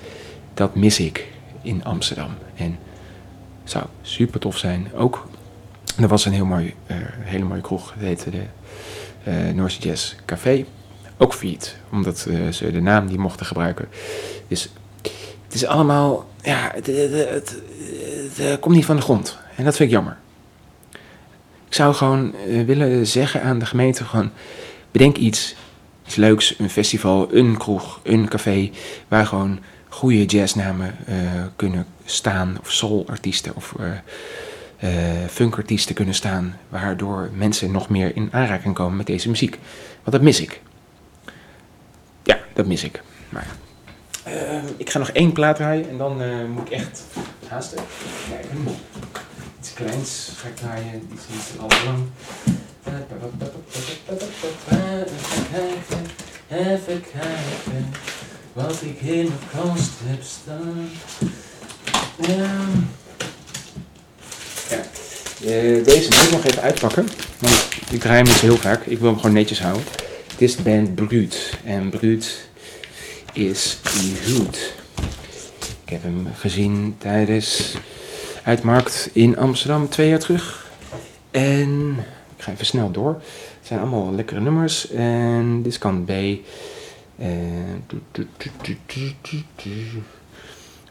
Dat 0.54 0.74
mis 0.74 1.00
ik 1.00 1.26
in 1.62 1.84
Amsterdam. 1.84 2.30
En 2.54 2.78
zou 3.64 3.84
super 4.02 4.40
tof 4.40 4.58
zijn. 4.58 4.88
Ook 4.94 5.28
er 6.00 6.08
was 6.08 6.24
een 6.24 6.32
heel 6.32 6.44
mooi, 6.44 6.74
uh, 6.86 6.96
hele 7.18 7.44
mooie 7.44 7.60
kroeg, 7.60 7.92
dat 7.92 8.02
heette 8.02 8.30
de 8.30 8.42
uh, 9.28 9.54
Noorse 9.54 9.80
Jazz 9.80 10.14
Café. 10.24 10.64
Ook 11.16 11.34
failliet, 11.34 11.76
omdat 11.92 12.18
ze 12.50 12.70
de 12.72 12.80
naam 12.80 13.06
die 13.06 13.18
mochten 13.18 13.46
gebruiken. 13.46 13.88
Dus 14.48 14.72
het 15.44 15.54
is 15.54 15.66
allemaal, 15.66 16.26
ja, 16.42 16.70
het, 16.74 16.86
het, 16.86 17.62
het, 18.36 18.60
komt 18.60 18.74
niet 18.74 18.84
van 18.84 18.96
de 18.96 19.02
grond. 19.02 19.38
En 19.56 19.64
dat 19.64 19.76
vind 19.76 19.88
ik 19.88 19.94
jammer. 19.94 20.16
Ik 21.66 21.74
zou 21.74 21.94
gewoon 21.94 22.34
willen 22.66 23.06
zeggen 23.06 23.42
aan 23.42 23.58
de 23.58 23.66
gemeente, 23.66 24.04
gewoon 24.04 24.30
bedenk 24.90 25.16
iets, 25.16 25.54
leuks, 26.14 26.58
een 26.58 26.70
festival, 26.70 27.28
een 27.34 27.56
kroeg, 27.56 28.00
een 28.02 28.28
café, 28.28 28.70
waar 29.08 29.26
gewoon 29.26 29.58
goede 29.88 30.24
jazznamen 30.24 30.96
kunnen 31.56 31.86
staan, 32.04 32.56
of 32.60 32.72
soulartiesten, 32.72 33.56
of 33.56 33.74
uh, 33.80 34.88
funkartiesten 35.30 35.94
kunnen 35.94 36.14
staan, 36.14 36.56
waardoor 36.68 37.30
mensen 37.34 37.70
nog 37.70 37.88
meer 37.88 38.16
in 38.16 38.28
aanraking 38.32 38.74
komen 38.74 38.96
met 38.96 39.06
deze 39.06 39.28
muziek. 39.28 39.58
Want 39.94 40.12
dat 40.12 40.22
mis 40.22 40.40
ik. 40.40 40.60
Ja, 42.22 42.38
dat 42.52 42.66
mis 42.66 42.84
ik. 42.84 43.02
Maar 43.28 43.46
ik 44.76 44.90
ga 44.90 44.98
nog 44.98 45.10
één 45.10 45.32
plaat 45.32 45.56
draaien 45.56 45.88
en 45.88 45.98
dan 45.98 46.50
moet 46.50 46.66
ik 46.66 46.72
echt 46.72 47.04
haasten. 47.48 47.78
Kijken. 48.30 48.64
Iets 49.66 49.74
kleins 49.74 50.30
ga 50.36 50.48
ik 50.48 50.56
draaien, 50.56 51.08
iets 51.12 51.22
niet 51.30 51.60
al 51.60 51.68
lang. 51.84 52.04
Even 56.48 57.02
kijken 57.12 57.92
wat 58.52 58.82
ik 58.82 59.00
in 59.00 59.24
de 59.24 59.32
kast 59.52 59.90
heb 60.04 60.22
staan. 60.22 60.88
Ja. 62.18 62.64
Uh, 65.40 65.84
deze 65.84 66.08
moet 66.08 66.22
ik 66.22 66.30
nog 66.30 66.44
even 66.44 66.62
uitpakken. 66.62 67.08
Want 67.38 67.68
ik 67.90 68.00
draai 68.00 68.16
hem 68.16 68.26
niet 68.26 68.40
heel 68.40 68.56
vaak. 68.56 68.86
Ik 68.86 68.98
wil 68.98 69.08
hem 69.10 69.20
gewoon 69.20 69.34
netjes 69.34 69.60
houden. 69.60 69.84
Dit 70.36 70.48
is 70.48 70.56
de 70.56 70.62
band 70.62 70.94
Brut. 70.94 71.52
En 71.64 71.90
Brut 71.90 72.48
is 73.32 73.78
goed. 74.24 74.74
Ik 75.84 75.92
heb 75.92 76.02
hem 76.02 76.26
gezien 76.34 76.94
tijdens 76.98 77.74
Uitmarkt 78.46 79.10
in 79.12 79.38
Amsterdam 79.38 79.88
twee 79.88 80.08
jaar 80.08 80.18
terug. 80.18 80.70
En 81.30 81.96
ik 82.36 82.42
ga 82.42 82.52
even 82.52 82.66
snel 82.66 82.90
door. 82.90 83.12
Het 83.58 83.66
zijn 83.66 83.80
allemaal 83.80 84.12
lekkere 84.12 84.40
nummers. 84.40 84.90
En 84.90 85.62
dit 85.62 85.72
is 85.72 85.78
kant 85.78 86.04
B. 86.04 86.10
En 87.18 87.84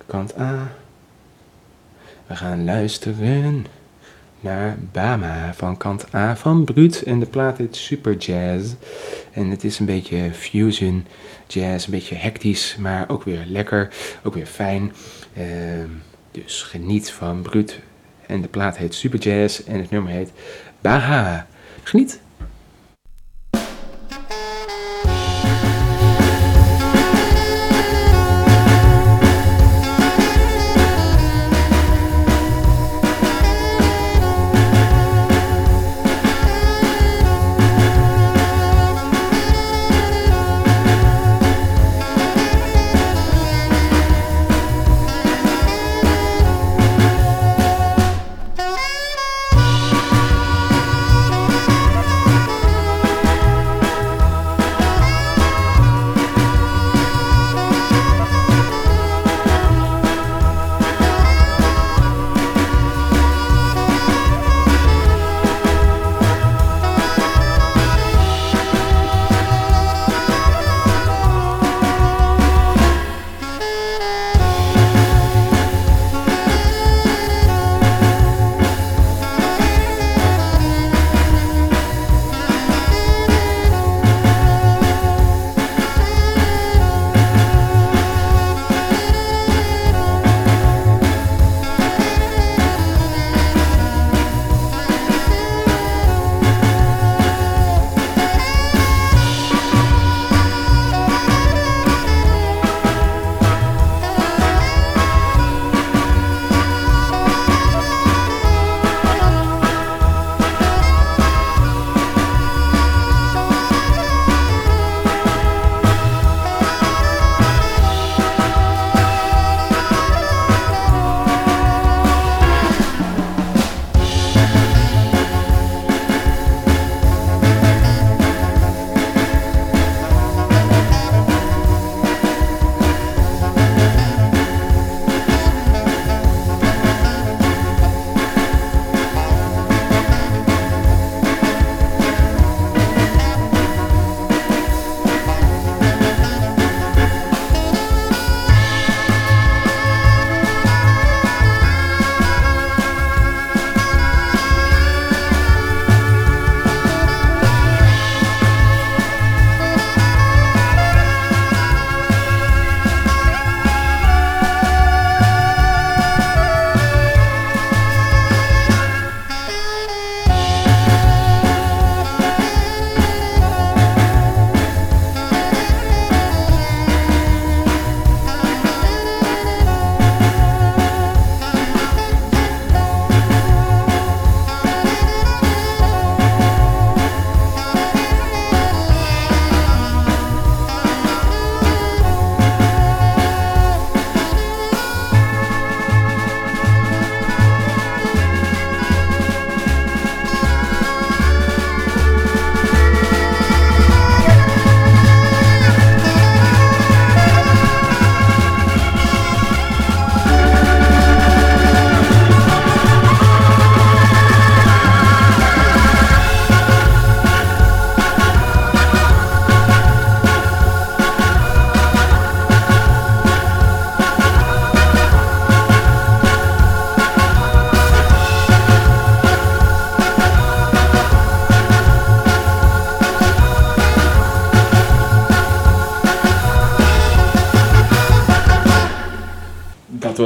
kant 0.06 0.40
A. 0.40 0.72
We 2.28 2.36
gaan 2.36 2.64
luisteren 2.66 3.66
naar 4.40 4.78
Bama 4.92 5.54
van 5.54 5.78
kant 5.78 6.14
A 6.14 6.36
van 6.36 6.64
Brut. 6.64 7.04
En 7.04 7.20
de 7.20 7.26
plaat 7.26 7.58
heet 7.58 7.76
Super 7.76 8.18
Jazz. 8.18 8.74
En 9.32 9.50
het 9.50 9.64
is 9.64 9.80
een 9.80 9.86
beetje 9.86 10.34
fusion 10.34 11.06
jazz, 11.48 11.86
een 11.86 11.92
beetje 11.92 12.16
hectisch, 12.16 12.76
maar 12.80 13.10
ook 13.10 13.24
weer 13.24 13.44
lekker, 13.48 13.94
ook 14.24 14.34
weer 14.34 14.46
fijn. 14.46 14.94
Uh, 15.38 15.46
dus 16.44 16.64
geniet 16.64 17.12
van 17.12 17.42
Brut. 17.42 17.80
En 18.28 18.42
de 18.42 18.48
plaat 18.48 18.78
heet 18.78 18.94
Super 18.94 19.20
Jazz 19.20 19.60
en 19.60 19.80
het 19.80 19.90
nummer 19.90 20.12
heet 20.12 20.32
Baha. 20.82 21.48
Geniet! 21.84 22.24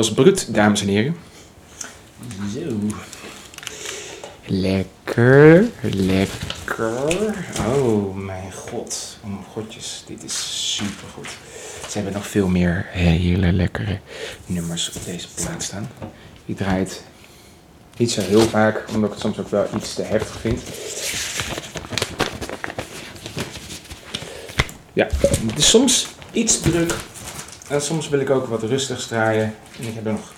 Zoals 0.04 0.14
Brut, 0.14 0.54
dames 0.54 0.82
en 0.82 0.88
heren. 0.88 1.16
Zo. 2.54 2.60
Lekker, 4.46 5.66
lekker. 5.82 7.36
Oh 7.68 8.16
mijn 8.16 8.52
god, 8.52 9.18
oh 9.24 9.30
mijn 9.30 9.46
godjes, 9.52 10.04
dit 10.08 10.24
is 10.24 10.74
super 10.76 11.08
goed. 11.14 11.28
Ze 11.90 11.98
hebben 11.98 12.14
nog 12.14 12.28
veel 12.28 12.48
meer 12.48 12.86
hele 12.90 13.52
lekkere 13.52 14.00
nummers 14.46 14.92
op 14.96 15.06
deze 15.06 15.28
plaat 15.36 15.64
staan. 15.64 15.90
Die 16.46 16.56
draait 16.56 17.04
niet 17.98 18.12
zo 18.12 18.22
heel 18.22 18.42
vaak, 18.42 18.84
omdat 18.94 19.10
ik 19.10 19.16
het 19.16 19.24
soms 19.24 19.40
ook 19.40 19.50
wel 19.50 19.68
iets 19.76 19.94
te 19.94 20.04
heftig 20.04 20.40
vind. 20.40 20.62
Ja, 24.94 25.08
het 25.20 25.58
is 25.58 25.70
soms 25.70 26.08
iets 26.32 26.60
druk. 26.60 26.94
En 27.70 27.82
soms 27.82 28.10
wil 28.10 28.20
ik 28.20 28.30
ook 28.30 28.48
wat 28.48 28.64
rustigs 28.64 29.08
draaien. 29.08 29.56
En 29.80 29.88
ik 29.88 29.94
heb 29.94 30.04
nog 30.04 30.34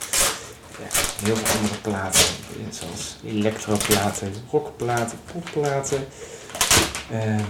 ja, 0.71 1.25
heel 1.25 1.35
veel 1.35 1.59
andere 1.59 1.79
platen. 1.81 2.25
Zoals 2.69 3.15
electroplaten, 3.25 4.33
rockplaten, 4.49 5.17
popplaten. 5.31 6.07
ehm 7.11 7.43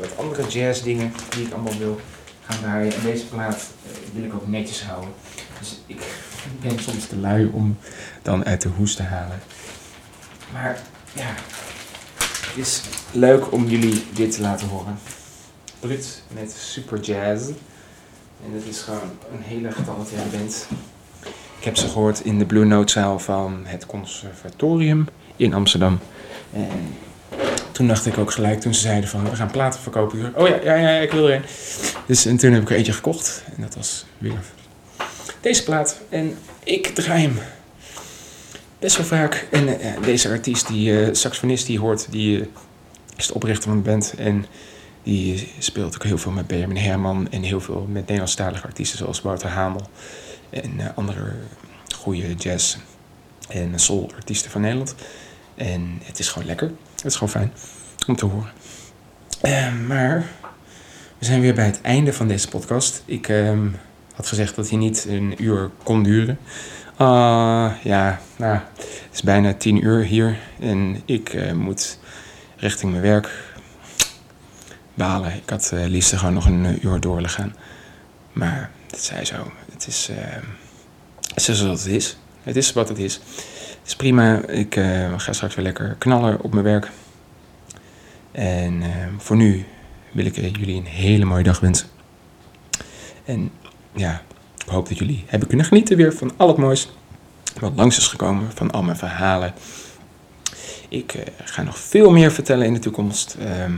wat 0.00 0.16
andere 0.16 0.48
jazzdingen 0.48 1.12
die 1.28 1.46
ik 1.46 1.52
allemaal 1.52 1.78
wil 1.78 2.00
gaan 2.46 2.58
draaien. 2.58 2.94
En 2.94 3.02
deze 3.02 3.26
plaat 3.26 3.54
eh, 3.86 3.96
wil 4.12 4.24
ik 4.24 4.34
ook 4.34 4.46
netjes 4.46 4.82
houden. 4.84 5.14
Dus 5.58 5.80
ik 5.86 6.02
ben 6.60 6.78
soms 6.78 7.06
te 7.06 7.16
lui 7.16 7.50
om 7.52 7.78
dan 8.22 8.44
uit 8.44 8.62
de 8.62 8.68
hoes 8.68 8.94
te 8.94 9.02
halen. 9.02 9.40
Maar 10.52 10.78
ja, 11.12 11.34
het 12.18 12.52
is 12.54 12.82
leuk 13.10 13.52
om 13.52 13.66
jullie 13.66 14.04
dit 14.12 14.34
te 14.34 14.40
laten 14.40 14.68
horen. 14.68 14.98
Brut 15.80 16.22
met 16.32 16.52
super 16.52 17.00
jazz. 17.00 17.50
En 18.44 18.52
het 18.52 18.64
is 18.68 18.80
gewoon 18.80 19.10
een 19.32 19.42
hele 19.42 19.72
getalenteerde 19.72 20.36
band. 20.36 20.66
Ik 21.58 21.64
heb 21.64 21.76
ze 21.76 21.88
gehoord 21.88 22.20
in 22.20 22.38
de 22.38 22.44
Blue 22.44 22.64
Note 22.64 22.92
zaal 22.92 23.18
van 23.18 23.60
het 23.64 23.86
conservatorium 23.86 25.08
in 25.36 25.54
Amsterdam. 25.54 25.98
En 26.52 26.94
toen 27.72 27.88
dacht 27.88 28.06
ik 28.06 28.18
ook 28.18 28.32
gelijk, 28.32 28.60
toen 28.60 28.74
ze 28.74 28.80
zeiden 28.80 29.08
van 29.08 29.30
we 29.30 29.36
gaan 29.36 29.50
platen 29.50 29.80
verkopen. 29.80 30.32
Oh 30.36 30.48
ja, 30.48 30.60
ja, 30.62 30.74
ja, 30.74 30.88
ik 30.88 31.12
wil 31.12 31.28
er 31.28 31.34
een. 31.34 31.44
Dus 32.06 32.26
en 32.26 32.36
toen 32.36 32.52
heb 32.52 32.62
ik 32.62 32.70
er 32.70 32.76
eentje 32.76 32.92
gekocht. 32.92 33.44
En 33.56 33.62
dat 33.62 33.74
was 33.74 34.06
weer 34.18 34.32
deze 35.44 35.64
plaat. 35.64 36.00
En 36.08 36.36
ik 36.64 36.86
draai 36.86 37.22
hem 37.22 37.38
best 38.78 38.96
wel 38.96 39.06
vaak. 39.06 39.46
En 39.50 39.80
eh, 39.80 40.02
deze 40.02 40.28
artiest, 40.28 40.66
die 40.68 41.00
eh, 41.00 41.08
saxofonist 41.12 41.66
die 41.66 41.78
hoort, 41.78 42.06
die 42.10 42.40
eh, 42.40 42.46
is 43.16 43.26
de 43.26 43.34
oprichter 43.34 43.68
van 43.68 43.76
de 43.82 43.90
band. 43.90 44.14
En 44.18 44.46
die 45.04 45.52
speelt 45.58 45.94
ook 45.94 46.04
heel 46.04 46.18
veel 46.18 46.32
met 46.32 46.46
Benjamin 46.46 46.76
Herman 46.76 47.30
en 47.30 47.42
heel 47.42 47.60
veel 47.60 47.86
met 47.90 48.02
Nederlandstalige 48.02 48.66
artiesten 48.66 48.98
zoals 48.98 49.22
Wouter 49.22 49.48
Hamel 49.48 49.88
en 50.50 50.80
eh, 50.80 50.86
andere 50.94 51.32
goede 51.94 52.34
jazz 52.34 52.76
en 53.48 53.78
soul 53.78 54.10
artiesten 54.16 54.50
van 54.50 54.60
Nederland. 54.60 54.94
En 55.54 56.00
het 56.02 56.18
is 56.18 56.28
gewoon 56.28 56.46
lekker. 56.46 56.72
Het 56.94 57.04
is 57.04 57.14
gewoon 57.14 57.28
fijn 57.28 57.52
om 58.06 58.16
te 58.16 58.26
horen. 58.26 58.50
Eh, 59.40 59.74
maar 59.86 60.26
we 61.18 61.24
zijn 61.24 61.40
weer 61.40 61.54
bij 61.54 61.66
het 61.66 61.80
einde 61.80 62.12
van 62.12 62.28
deze 62.28 62.48
podcast. 62.48 63.02
Ik 63.04 63.28
ehm, 63.28 63.68
had 64.14 64.26
gezegd 64.26 64.56
dat 64.56 64.68
hij 64.68 64.78
niet 64.78 65.06
een 65.08 65.34
uur 65.38 65.70
kon 65.82 66.02
duren. 66.02 66.38
Ah, 66.96 67.72
ja, 67.82 68.20
nou, 68.36 68.54
het 68.76 69.08
is 69.12 69.22
bijna 69.22 69.54
tien 69.54 69.84
uur 69.84 70.04
hier 70.04 70.38
en 70.60 71.02
ik 71.04 71.28
eh, 71.28 71.52
moet 71.52 71.98
richting 72.56 72.90
mijn 72.90 73.02
werk 73.02 73.53
balen. 74.94 75.34
Ik 75.34 75.50
had 75.50 75.70
eh 75.74 75.84
liefst 75.86 76.12
gewoon 76.12 76.34
nog 76.34 76.46
een 76.46 76.86
uur 76.86 77.00
door 77.00 77.14
willen 77.14 77.30
gaan. 77.30 77.54
Maar 78.32 78.70
dat 78.86 79.00
zij 79.00 79.24
zo. 79.24 79.50
Het 79.72 79.86
is, 79.86 80.08
eh, 80.08 80.16
het 81.34 81.48
is 81.48 81.58
zoals 81.58 81.84
het 81.84 81.92
is. 81.92 82.18
Het 82.42 82.56
is 82.56 82.72
wat 82.72 82.88
het 82.88 82.98
is. 82.98 83.14
Het 83.14 83.86
is 83.86 83.96
prima. 83.96 84.46
Ik 84.46 84.76
eh, 84.76 85.12
ga 85.16 85.32
straks 85.32 85.54
weer 85.54 85.64
lekker 85.64 85.96
knallen 85.98 86.40
op 86.40 86.52
mijn 86.52 86.64
werk. 86.64 86.90
En 88.32 88.82
voor 89.18 89.36
nu 89.36 89.64
wil 90.12 90.26
ik 90.26 90.36
jullie 90.36 90.76
een 90.76 90.86
hele 90.86 91.24
mooie 91.24 91.42
dag 91.42 91.60
wensen. 91.60 91.88
En 93.24 93.50
ja, 93.94 94.22
ik 94.64 94.70
hoop 94.70 94.88
dat 94.88 94.98
jullie 94.98 95.24
hebben 95.26 95.48
kunnen 95.48 95.66
genieten 95.66 95.96
weer 95.96 96.12
van 96.12 96.32
al 96.36 96.48
het 96.48 96.56
moois. 96.56 96.92
Wat 97.60 97.72
langs 97.76 97.98
is 97.98 98.08
gekomen 98.08 98.52
van 98.54 98.70
al 98.70 98.82
mijn 98.82 98.96
verhalen. 98.96 99.54
Ik 100.88 101.14
ga 101.44 101.62
nog 101.62 101.78
veel 101.78 102.10
meer 102.10 102.32
vertellen 102.32 102.66
in 102.66 102.74
de 102.74 102.78
toekomst. 102.78 103.36
Ehm, 103.40 103.72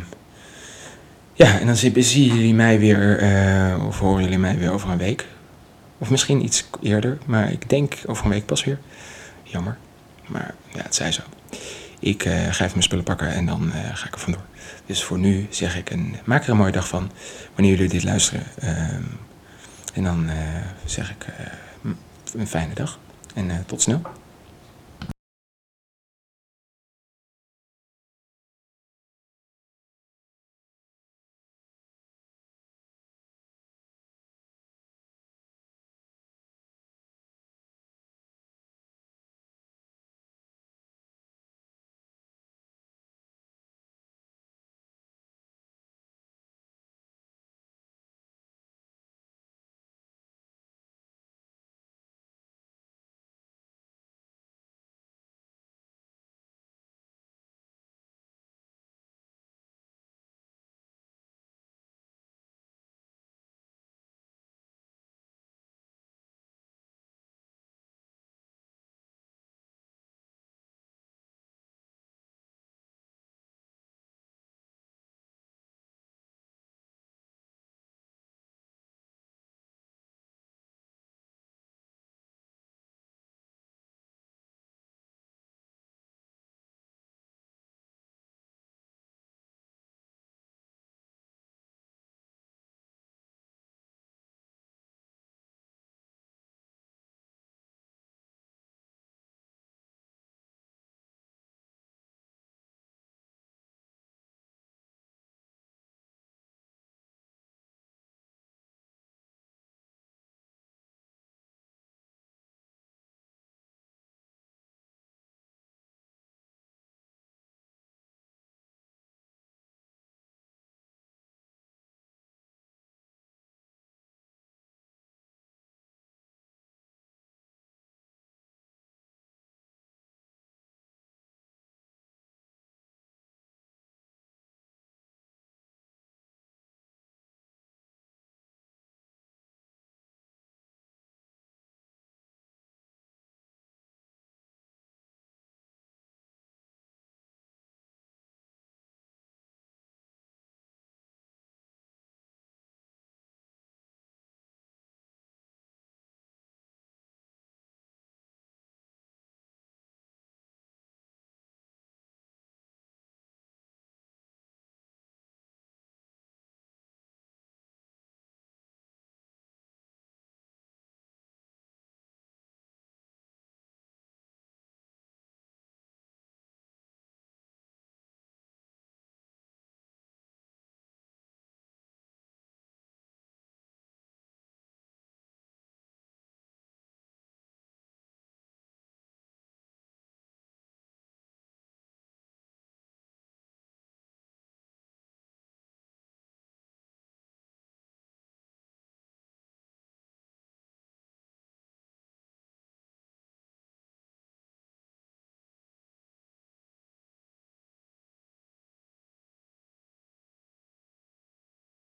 ja, 1.36 1.58
en 1.58 1.66
dan 1.66 1.76
zie- 1.76 2.02
zien 2.02 2.24
jullie 2.34 2.54
mij 2.54 2.78
weer, 2.78 3.18
eh, 3.18 3.86
of 3.86 3.98
horen 3.98 4.22
jullie 4.22 4.38
mij 4.38 4.58
weer 4.58 4.72
over 4.72 4.90
een 4.90 4.98
week. 4.98 5.26
Of 5.98 6.10
misschien 6.10 6.44
iets 6.44 6.68
eerder, 6.82 7.18
maar 7.26 7.52
ik 7.52 7.68
denk 7.68 7.94
over 8.06 8.24
een 8.24 8.30
week 8.30 8.46
pas 8.46 8.64
weer. 8.64 8.78
Jammer, 9.42 9.76
maar 10.26 10.54
ja, 10.74 10.82
het 10.82 10.94
zij 10.94 11.12
zo. 11.12 11.22
Ik 11.98 12.24
eh, 12.24 12.32
ga 12.32 12.48
even 12.50 12.68
mijn 12.70 12.82
spullen 12.82 13.04
pakken 13.04 13.28
en 13.28 13.46
dan 13.46 13.72
eh, 13.72 13.80
ga 13.96 14.06
ik 14.06 14.14
er 14.14 14.20
vandoor. 14.20 14.42
Dus 14.86 15.02
voor 15.04 15.18
nu 15.18 15.46
zeg 15.50 15.76
ik, 15.76 15.90
een, 15.90 16.16
maak 16.24 16.44
er 16.44 16.50
een 16.50 16.56
mooie 16.56 16.72
dag 16.72 16.88
van, 16.88 17.10
wanneer 17.54 17.74
jullie 17.74 17.88
dit 17.88 18.04
luisteren. 18.04 18.42
Ehm, 18.58 19.02
en 19.94 20.02
dan 20.04 20.30
zeg 20.84 21.10
ik, 21.10 21.26
een 22.34 22.46
fijne 22.46 22.74
dag 22.74 22.98
en 23.34 23.64
tot 23.66 23.82
snel. 23.82 24.00